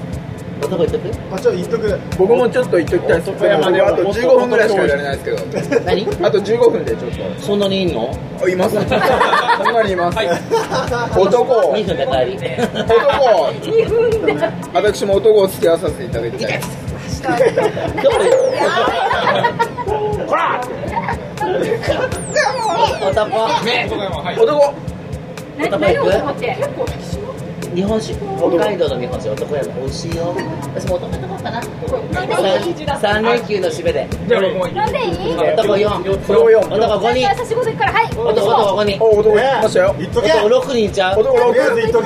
[0.61, 1.09] 男言っとく？
[1.31, 1.99] あちょっと言っとく。
[2.17, 5.79] 僕もちょっと言っときたいです男山であと15分ぐらいしかいられないですけど。
[5.85, 6.07] 何？
[6.25, 8.13] あと15分でちょっそんなにいんの？
[8.39, 8.75] とあいます。
[8.75, 10.17] そんなにいます。
[11.19, 11.73] 男。
[11.73, 12.37] 2分で帰り。
[12.73, 13.49] 男。
[13.49, 14.33] 2分で。
[14.73, 16.61] 私も男を付き合わさせていただきたい
[23.01, 23.37] 男。
[23.65, 23.99] ね男。
[24.41, 24.73] 男。
[25.57, 25.79] 何？
[25.79, 26.57] 何を思って？
[27.73, 30.35] 日本酒北海道の日本酒男山美味しいよ。
[30.75, 31.61] 私も男の方かな。
[32.99, 34.07] 三連休の締めで。
[34.27, 36.43] じゃあんい男4男
[36.75, 37.27] 男5人。
[37.29, 38.05] 私からはい。
[38.11, 38.99] 男男5人。
[39.01, 39.39] 男い
[39.77, 39.95] よ。
[40.01, 42.03] 男6人男6人男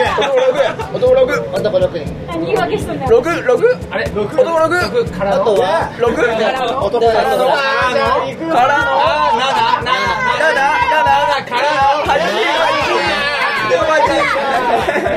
[1.12, 2.14] 6男6人。
[2.28, 5.10] 何と66あ6男6
[5.44, 6.06] とは？6
[6.38, 7.42] か男の男からの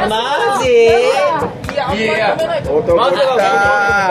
[0.09, 0.69] マジ？
[1.73, 3.05] いや、あんまり食ない男か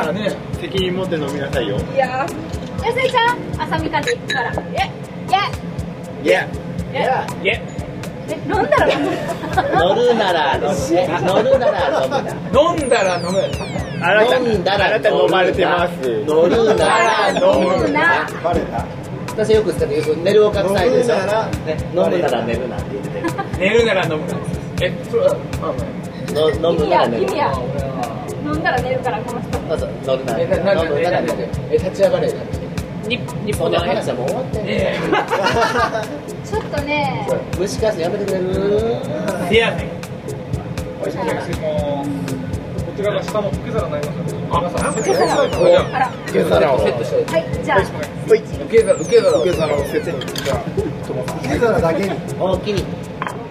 [0.06, 1.78] らね責任持って飲みなさいよ。
[1.78, 2.34] いややす
[3.12, 4.08] ちゃん、浅見かか
[4.44, 4.52] ら。
[4.52, 4.86] いや
[6.24, 6.48] いや
[6.94, 7.28] いや。
[7.44, 7.54] いや
[8.46, 9.12] 飲んだら飲む？
[9.80, 10.70] 乗るなら乗
[11.44, 11.68] るな。
[11.72, 12.30] ら飲む。
[12.54, 13.38] 飲んだら飲む
[14.52, 16.86] 飲んだら飲まれてます乗るな。
[16.86, 17.38] ら飲
[17.80, 18.28] むな。
[18.44, 18.86] バレた
[19.30, 21.16] 私よく言ってたけど寝るおかさないでしょ。
[21.16, 21.22] 飲
[22.10, 23.22] むなら寝るなって言って。
[23.60, 24.34] 寝るなら飲むな。
[24.82, 25.36] えそれは
[26.34, 27.52] の飲む君なら寝るや君や
[28.46, 29.58] 飲んだら寝るからこの人。
[29.58, 30.40] そうそう乗るなら。
[30.40, 32.32] えなな飲むなら寝るえ立ち上がれ。
[33.08, 35.00] 日日そんな話はもう終わってんねえ。
[36.48, 37.28] ちょっとね。
[37.58, 38.46] 虫かすやめてくれる？
[39.48, 39.88] えせやねん
[41.00, 44.92] こちらが下も受け皿になりますので皆さん。
[44.92, 45.46] 受け皿を。
[46.28, 47.32] 受け皿をセットして。
[47.32, 47.78] はいじゃあ。
[47.78, 47.86] はい
[48.40, 50.12] 受け皿受け皿受け皿をセット。
[50.12, 50.58] にじゃあ
[51.40, 52.12] 受け皿だけに。
[52.40, 52.84] 大きに。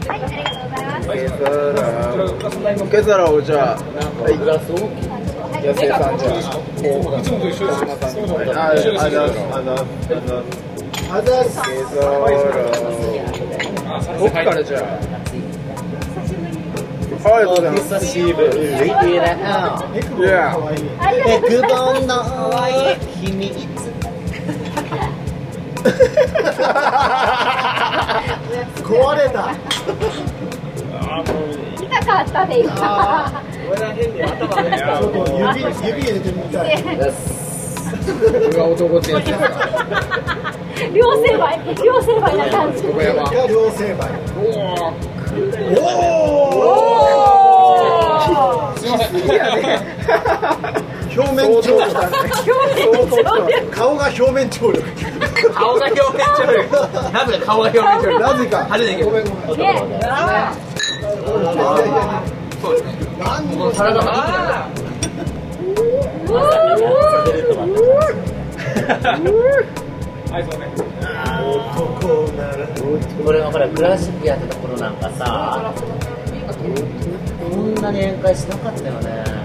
[0.09, 0.66] はいありがとう
[1.07, 3.77] ございます受け皿受け皿をじゃあ
[4.23, 6.39] はいグラス大きいはい野生さんじゃあ
[7.19, 7.83] いつもと一緒です
[8.53, 8.75] あ
[9.11, 9.41] ざす
[11.09, 12.07] あざっす受け皿
[14.19, 14.83] 僕からじゃあ
[28.83, 29.53] 壊れた
[31.25, 36.67] 痛かったで今ちょっと指指入れてみたい
[38.33, 39.45] 僕が男ってやつですか
[40.93, 45.07] 両成敗両成敗な感じ横山両成敗おお。
[45.37, 45.81] お
[48.73, 49.17] おすいません
[51.19, 52.17] 表面張力だね
[53.71, 54.83] 顔が表面張力
[55.55, 59.25] 顔が表面張力なぜか顔が表面張力なぜか派手だけどね
[61.47, 62.93] そうですね。
[63.57, 64.69] もう体が
[70.51, 70.67] うね
[71.47, 72.67] 男なら
[73.25, 75.73] これはほらクラシックやってた頃なんかさ
[77.51, 79.36] こんなに宴会しなかったよね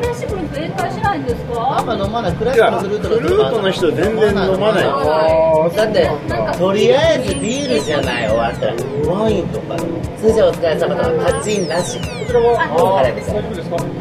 [0.00, 1.78] レッシュブルー弁解しないんですか？
[1.78, 2.32] あんま飲まない。
[2.34, 4.84] クラシックフルートフルートの人全然飲まない。
[4.84, 5.84] だ。
[5.84, 6.10] って
[6.58, 8.74] とりあえずビールじゃない終わったら
[9.12, 9.76] ワインとか
[10.18, 11.98] それじゃあお疲れ様とかカチンなし。
[11.98, 13.40] こちらはあれですは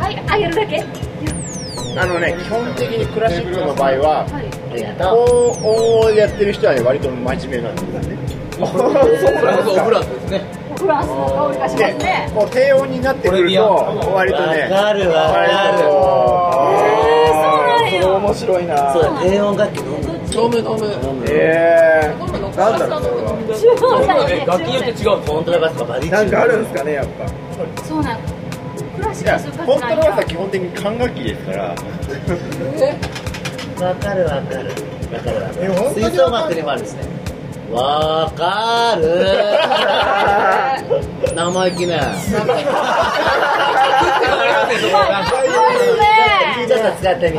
[0.10, 0.84] いあげるだけ？
[2.00, 4.26] あのね基本的にクラシックの場合は
[5.00, 8.18] 高音をやってる人はね割と真面目なんですよね。
[8.58, 9.40] そうなんですか。
[9.86, 10.42] フランスですね
[10.78, 11.14] フランスの
[11.48, 13.64] 香りがしますでねこう低音になってくると
[14.14, 15.34] 割とねわかるわ。
[15.34, 18.08] かるえー、そうなんや。
[18.18, 18.94] 面白いな。
[18.94, 19.98] そうだ低音楽器飲む。
[20.30, 20.64] 飲む飲
[21.16, 21.26] む。
[21.30, 23.02] えー、なんだろう
[24.46, 27.28] 楽器によって違うコントラバスとかバディチューなんかあるんですかねやっぱ。
[27.84, 31.76] そうなんクラシックするコントラバスなは基本的に管楽器ですから。
[33.88, 34.70] わかるわかる。
[35.12, 35.64] わかるわかる。
[35.64, 37.17] え本当に吹奏楽にもあるんですね
[37.72, 39.04] わかる。
[41.36, 42.00] 生意気ね。
[46.68, 47.38] ちょっと使ってみ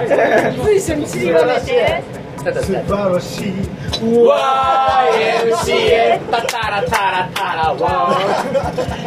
[2.59, 3.53] 素晴らしい
[4.01, 8.17] YMCA タタラタラタラワ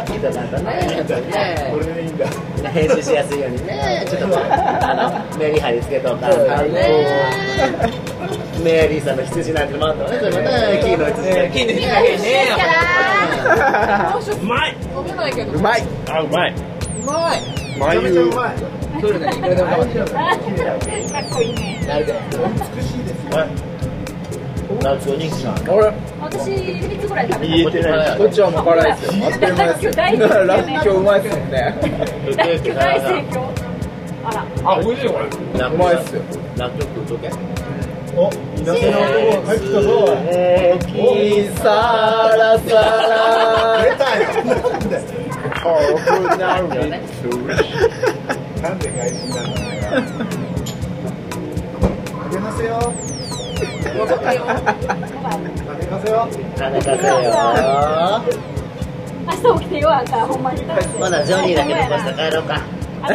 [0.08, 1.02] いいとなんだね。
[1.02, 2.26] ねこれでいいんだ
[2.70, 6.20] 編集しやすいようにねちょっとあのメリハリつけとかん
[6.72, 7.06] ね
[8.62, 9.16] メアリーさん。
[9.16, 9.68] の羊なん。
[9.68, 16.56] てもあったわねそれもね金の羊金の羊いいですからうまい飲めないけどうまいあうまいう
[17.04, 17.40] まい
[17.78, 18.54] めちゃめちゃうまい
[19.00, 19.78] それねいくらでもかっ
[21.30, 22.14] こいいねなるで
[22.76, 23.46] 美しいですよ
[24.82, 25.54] 夏お肉さん。
[25.68, 25.86] 俺
[26.20, 30.08] 私3つぐらい食べた言えてないこっちはもう辛いですよあっという間ですよラ
[30.64, 31.50] ッキョうまいっすもん。
[31.50, 31.74] ね
[32.36, 33.50] 大盛況
[34.24, 36.22] あらあ美味しいこれうまいっすよ
[36.56, 37.28] ラッキョ食うとけ
[38.14, 39.88] お稲瀬の男が帰ってきたぞ
[40.86, 41.64] キサ
[42.36, 44.54] ラサラ出たよな
[46.60, 48.00] んであ
[48.62, 49.80] なんで外人なんだよ
[52.14, 52.78] あげなせよあ
[53.94, 53.98] げ
[55.86, 57.14] なせよ金かせよ
[59.24, 60.74] 明日起きてよあんたほんまにま
[61.08, 62.60] だジョニーだけ残して帰ろうか。
[63.02, 63.10] 勉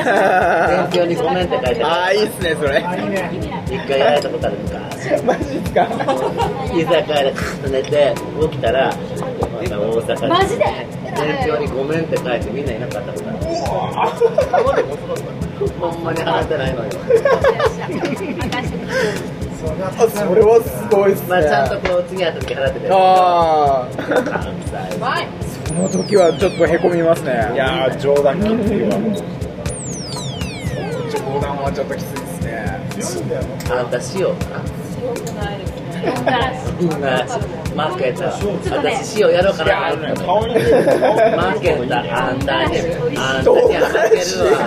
[0.92, 2.84] 強にごめんって書いてああーいいっすねそれ。
[2.86, 3.32] あいいね
[3.68, 4.77] 一回やられたことある昔
[5.26, 5.88] マジっすか？
[6.74, 7.34] 居酒屋で
[7.72, 8.96] 寝て起きたらま
[9.64, 10.30] た大阪に。
[10.30, 10.66] マジで？
[11.18, 13.34] 勉強にごめんって書いてみんないなかったことあ
[14.78, 14.86] る。
[15.80, 16.98] ほんまに払ってないのよそ
[20.36, 21.30] れはすごいっすね。
[21.30, 23.92] まあちゃんとこう次会った時払っててああ
[25.68, 27.32] その時はちょっとへこみますね。
[27.54, 28.92] いやー冗談切ってるわ
[31.10, 32.14] 冗談はちょっときつい
[32.96, 33.40] ですね。
[33.72, 34.62] あんた塩か
[37.00, 42.78] な負けた私塩やろうかなのね顔に出る負けたあんたに
[43.18, 44.16] あんたには負け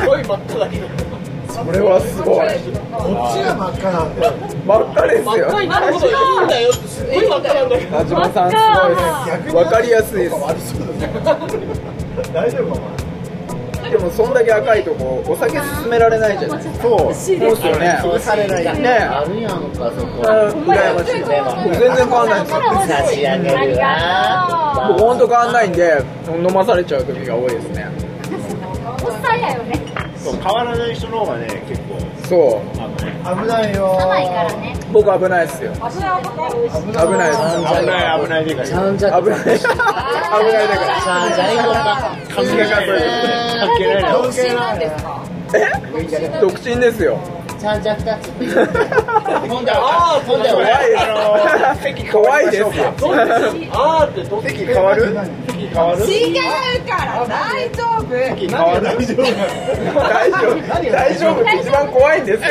[0.05, 1.11] るわい真っ赤だけど。
[1.51, 4.32] それはすごいこっちが真っ赤なんだよ
[4.64, 6.07] 真っ赤ですよ赤いなるほど。
[6.07, 6.12] いい
[6.47, 10.36] んだよすごい真っ赤なんだよ田島さんすごいですわかりやすいです
[12.32, 12.99] 大丈夫か
[13.91, 16.62] でもそんだけ赤いとこお酒進められないじゃない。
[16.62, 16.72] そう。
[16.80, 17.99] そうですよね。
[18.03, 21.20] 潰されないねあるやんかそこあ羨ましい
[21.64, 22.61] 僕全然変わんないんですよ。
[22.86, 23.78] 差し上げる。
[23.78, 27.86] わ僕本当変わんないんで飲まされちゃう時が多いですね。
[29.03, 29.80] おっさんやよね。
[30.16, 31.99] そう変わらない人の方がね結構。
[32.28, 32.80] そう
[33.25, 33.99] 危ないよ。
[34.01, 34.75] 甘いからね。
[34.93, 35.73] 僕危ないですよ。
[35.73, 35.93] 危ない。
[36.23, 37.66] 危ない危ない
[38.21, 38.41] 危ない。
[38.41, 38.66] 危ない危ない。
[39.21, 39.43] 危ないいない。
[42.31, 42.45] 関
[43.79, 44.01] 係な
[46.39, 46.41] い。
[46.41, 47.18] 独身ですよ
[47.61, 48.31] ちゃんじゃ二つ
[49.49, 51.07] ほんでああほんで怖いですあ
[51.75, 52.73] の席怖いですよ
[53.73, 55.15] あーって席変わる
[55.47, 56.41] 席変わる違う
[56.89, 58.09] から大丈夫。
[58.11, 59.23] 席変わる大丈夫。
[59.95, 60.57] 大丈夫。
[60.91, 61.35] 大丈夫。
[61.61, 62.49] 一番怖いんですよ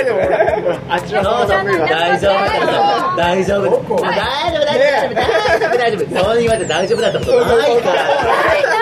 [0.87, 3.17] あちらどうぞ大丈夫。
[3.17, 3.65] 大丈夫。
[3.65, 3.69] 大丈夫。
[3.97, 4.65] 大丈夫。
[4.65, 5.17] 大丈夫。
[5.17, 5.77] 大丈夫。
[5.77, 6.23] 大丈夫。
[6.23, 7.01] そう言われて大丈夫。
[7.01, 8.78] だったことないから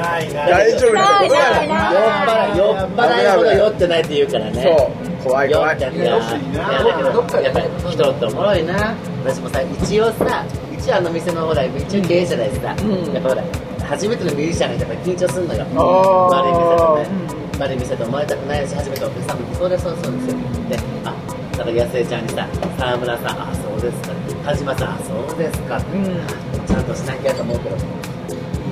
[0.00, 2.56] 大丈夫なことだよない。
[2.56, 8.94] 酔っ払い酔っ払いほど酔ってないって言うからねそう怖い酔怖いっちゃったいやだけどやっぱり人っておもろいな
[9.24, 12.76] 私もさ一応さ一応あの店のほら一応経営者だしさ、やっ
[13.22, 13.44] ぱほら
[13.84, 15.66] 初めてのミュージシャンがやっぱり緊張するのよ
[16.30, 20.38] 悪い店とね悪い店と思われたくないし初めてお客さんもそうですそうですそうですよ
[20.70, 21.14] であ
[21.52, 22.48] だから安江ちゃんにさ
[22.78, 27.76] 沢村さんあそうですか田島さんあそうですか、ちゃんとしなきゃと思うけど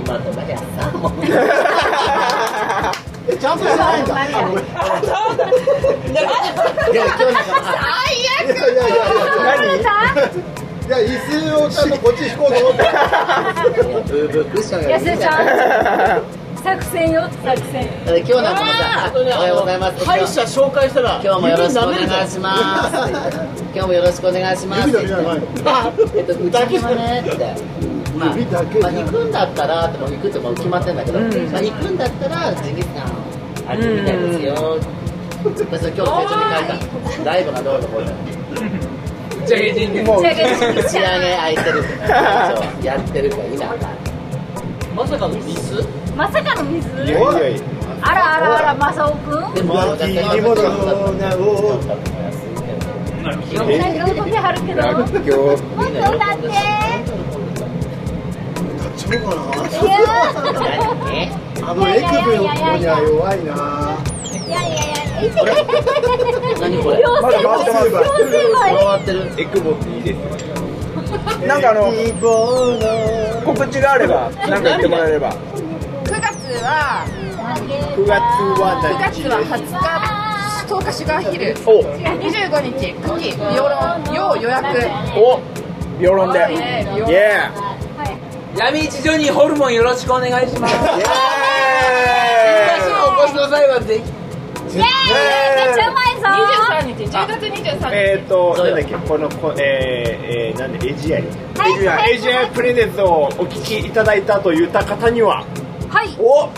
[0.08, 1.12] 今とだけやさもう
[3.28, 4.28] えちゃんとや今日ない
[11.86, 12.14] んとこっ
[12.48, 12.78] と思って。
[14.08, 16.22] ブーブークッションよりいいん安江ちじゃないゃん
[16.58, 18.20] 作戦よ作戦だって。
[18.20, 19.54] 今日なんかもさ、おはよ。
[21.58, 21.78] ろし
[24.20, 24.90] くお願いします。
[28.18, 31.28] まあ、まあ、行くんだったら、でも行くって決まってんだけど、まあ、
[31.62, 33.06] 行くんだったら、ジンギスカン、
[33.68, 34.78] あるみたいですよ。
[35.44, 36.06] 私今日手帳に
[36.42, 37.24] 書いた。
[37.24, 38.06] ライブがどうのこうの。
[39.46, 40.02] じゃあ、人間。
[40.04, 41.88] もう打ち上げ打ち上げ空いてるか、
[42.82, 43.64] やってるか否か。
[44.96, 45.86] まさかのミス？
[46.16, 47.60] まさかの水いやいやいや
[48.02, 49.54] あらあらあらマサオくん？
[49.54, 50.62] でも、浮気にもの
[51.12, 51.78] なを
[53.38, 56.48] 喜んではるけどもっと歌って
[58.98, 59.40] ちゃうかな
[61.70, 63.52] あのエクベの子には弱いな
[64.46, 64.78] いやいや
[66.60, 66.96] 何これ。
[71.46, 71.80] なんかあの
[73.44, 75.36] 告知があればなんか言ってもらえれば9
[76.20, 77.04] 月は
[77.96, 78.12] 9月
[78.60, 79.38] は9何月は
[80.68, 84.66] 20日10日シュガーヒル25日クキビオロン要予約
[85.16, 85.40] お
[86.00, 87.00] 世論でえーイ
[88.58, 90.74] 闇市ジョニーホルモンよろしくお願いします。
[90.74, 91.00] ーイ。
[91.00, 91.04] エ
[93.06, 94.02] お越しの際はぜひ。
[94.76, 94.88] イエーイ。
[95.64, 96.26] めっちゃうまいぞ。
[96.82, 97.94] 23日10月23日。
[97.94, 101.22] えっ、ー、となんだっけこのこえー、えー、なんでエジアイ？
[101.56, 101.72] はい。
[101.72, 105.44] エジアイエジアイプレゼントをお聞きいただいたと言った方には。
[105.88, 106.08] はい。
[106.18, 106.50] お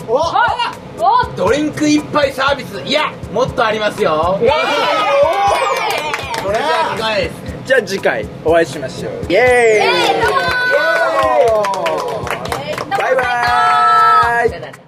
[1.04, 2.80] おドリンク一杯サービス。
[2.80, 4.38] いや、もっとありますよ。
[4.38, 4.44] こ
[6.50, 7.34] れじゃ機会です。
[7.66, 9.12] じゃあ次回お会いしましょう。
[9.30, 10.16] イエーイ。
[10.16, 10.38] えーどうも。
[10.38, 10.49] ー
[13.12, 14.80] イバイ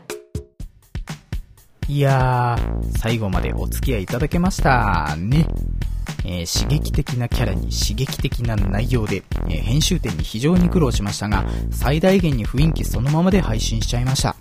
[1.89, 5.47] いやー、最後までお付き合いいただけましたね。
[6.25, 14.37] えー刺激的なキャラに刺激的な内容で、えー編集点に非常に苦労しましたが、最大限に雰囲気そのままで配信しちゃいました。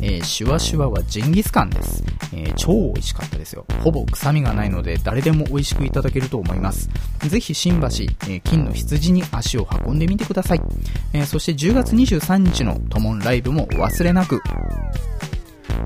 [0.00, 2.02] えーシュワシュワはジンギスカンです。
[2.32, 3.64] えー超美味しかったですよ。
[3.82, 6.88] ほぼ臭みがないので誰でも美味しくいただけると思います。
[7.20, 10.60] ぜひ新橋、えー金の羊に足を運んでみてください。
[11.12, 14.40] えそして10月23日のトモンライブもお忘れなく。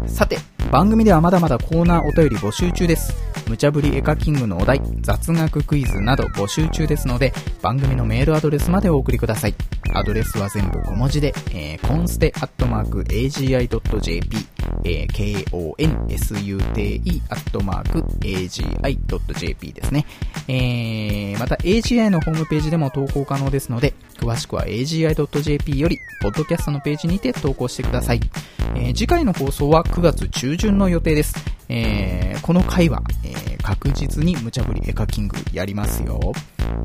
[0.07, 0.39] さて、
[0.71, 3.15] 番組ではまだまだコーナーお便り募集中です。
[3.49, 9.55] 無茶ぶりエカキングのお題、雑学クイズなど募集中ですので、番組のメールアドレスまでお送りください。
[9.93, 14.37] アドレスは全部小文字で、えー、コンステアットマーク AGI.jp、
[14.85, 20.07] えー、KONSUTE アットマーク AGI.jp ですね。
[20.47, 28.21] えー、また AGI のホームページでも投稿可能ですので、詳しくは AGI.jp より、ポッドキャストのページにて投稿してください。
[28.77, 31.35] えー次回の放送は9月中旬の予定です。
[31.69, 36.33] えーこの回は、えー確実に無茶ぶりエカキングやりますよ。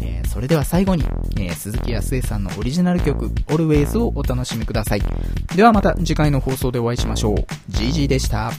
[0.01, 1.03] えーそれでは最後に、
[1.39, 5.01] え鈴木康江さんのオリジナル曲 Always をお楽しみください。
[5.55, 7.35] ではまた次回の放送でお会いしましょう。
[7.71, 8.51] GG でした。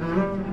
[0.00, 0.51] Mm-hmm.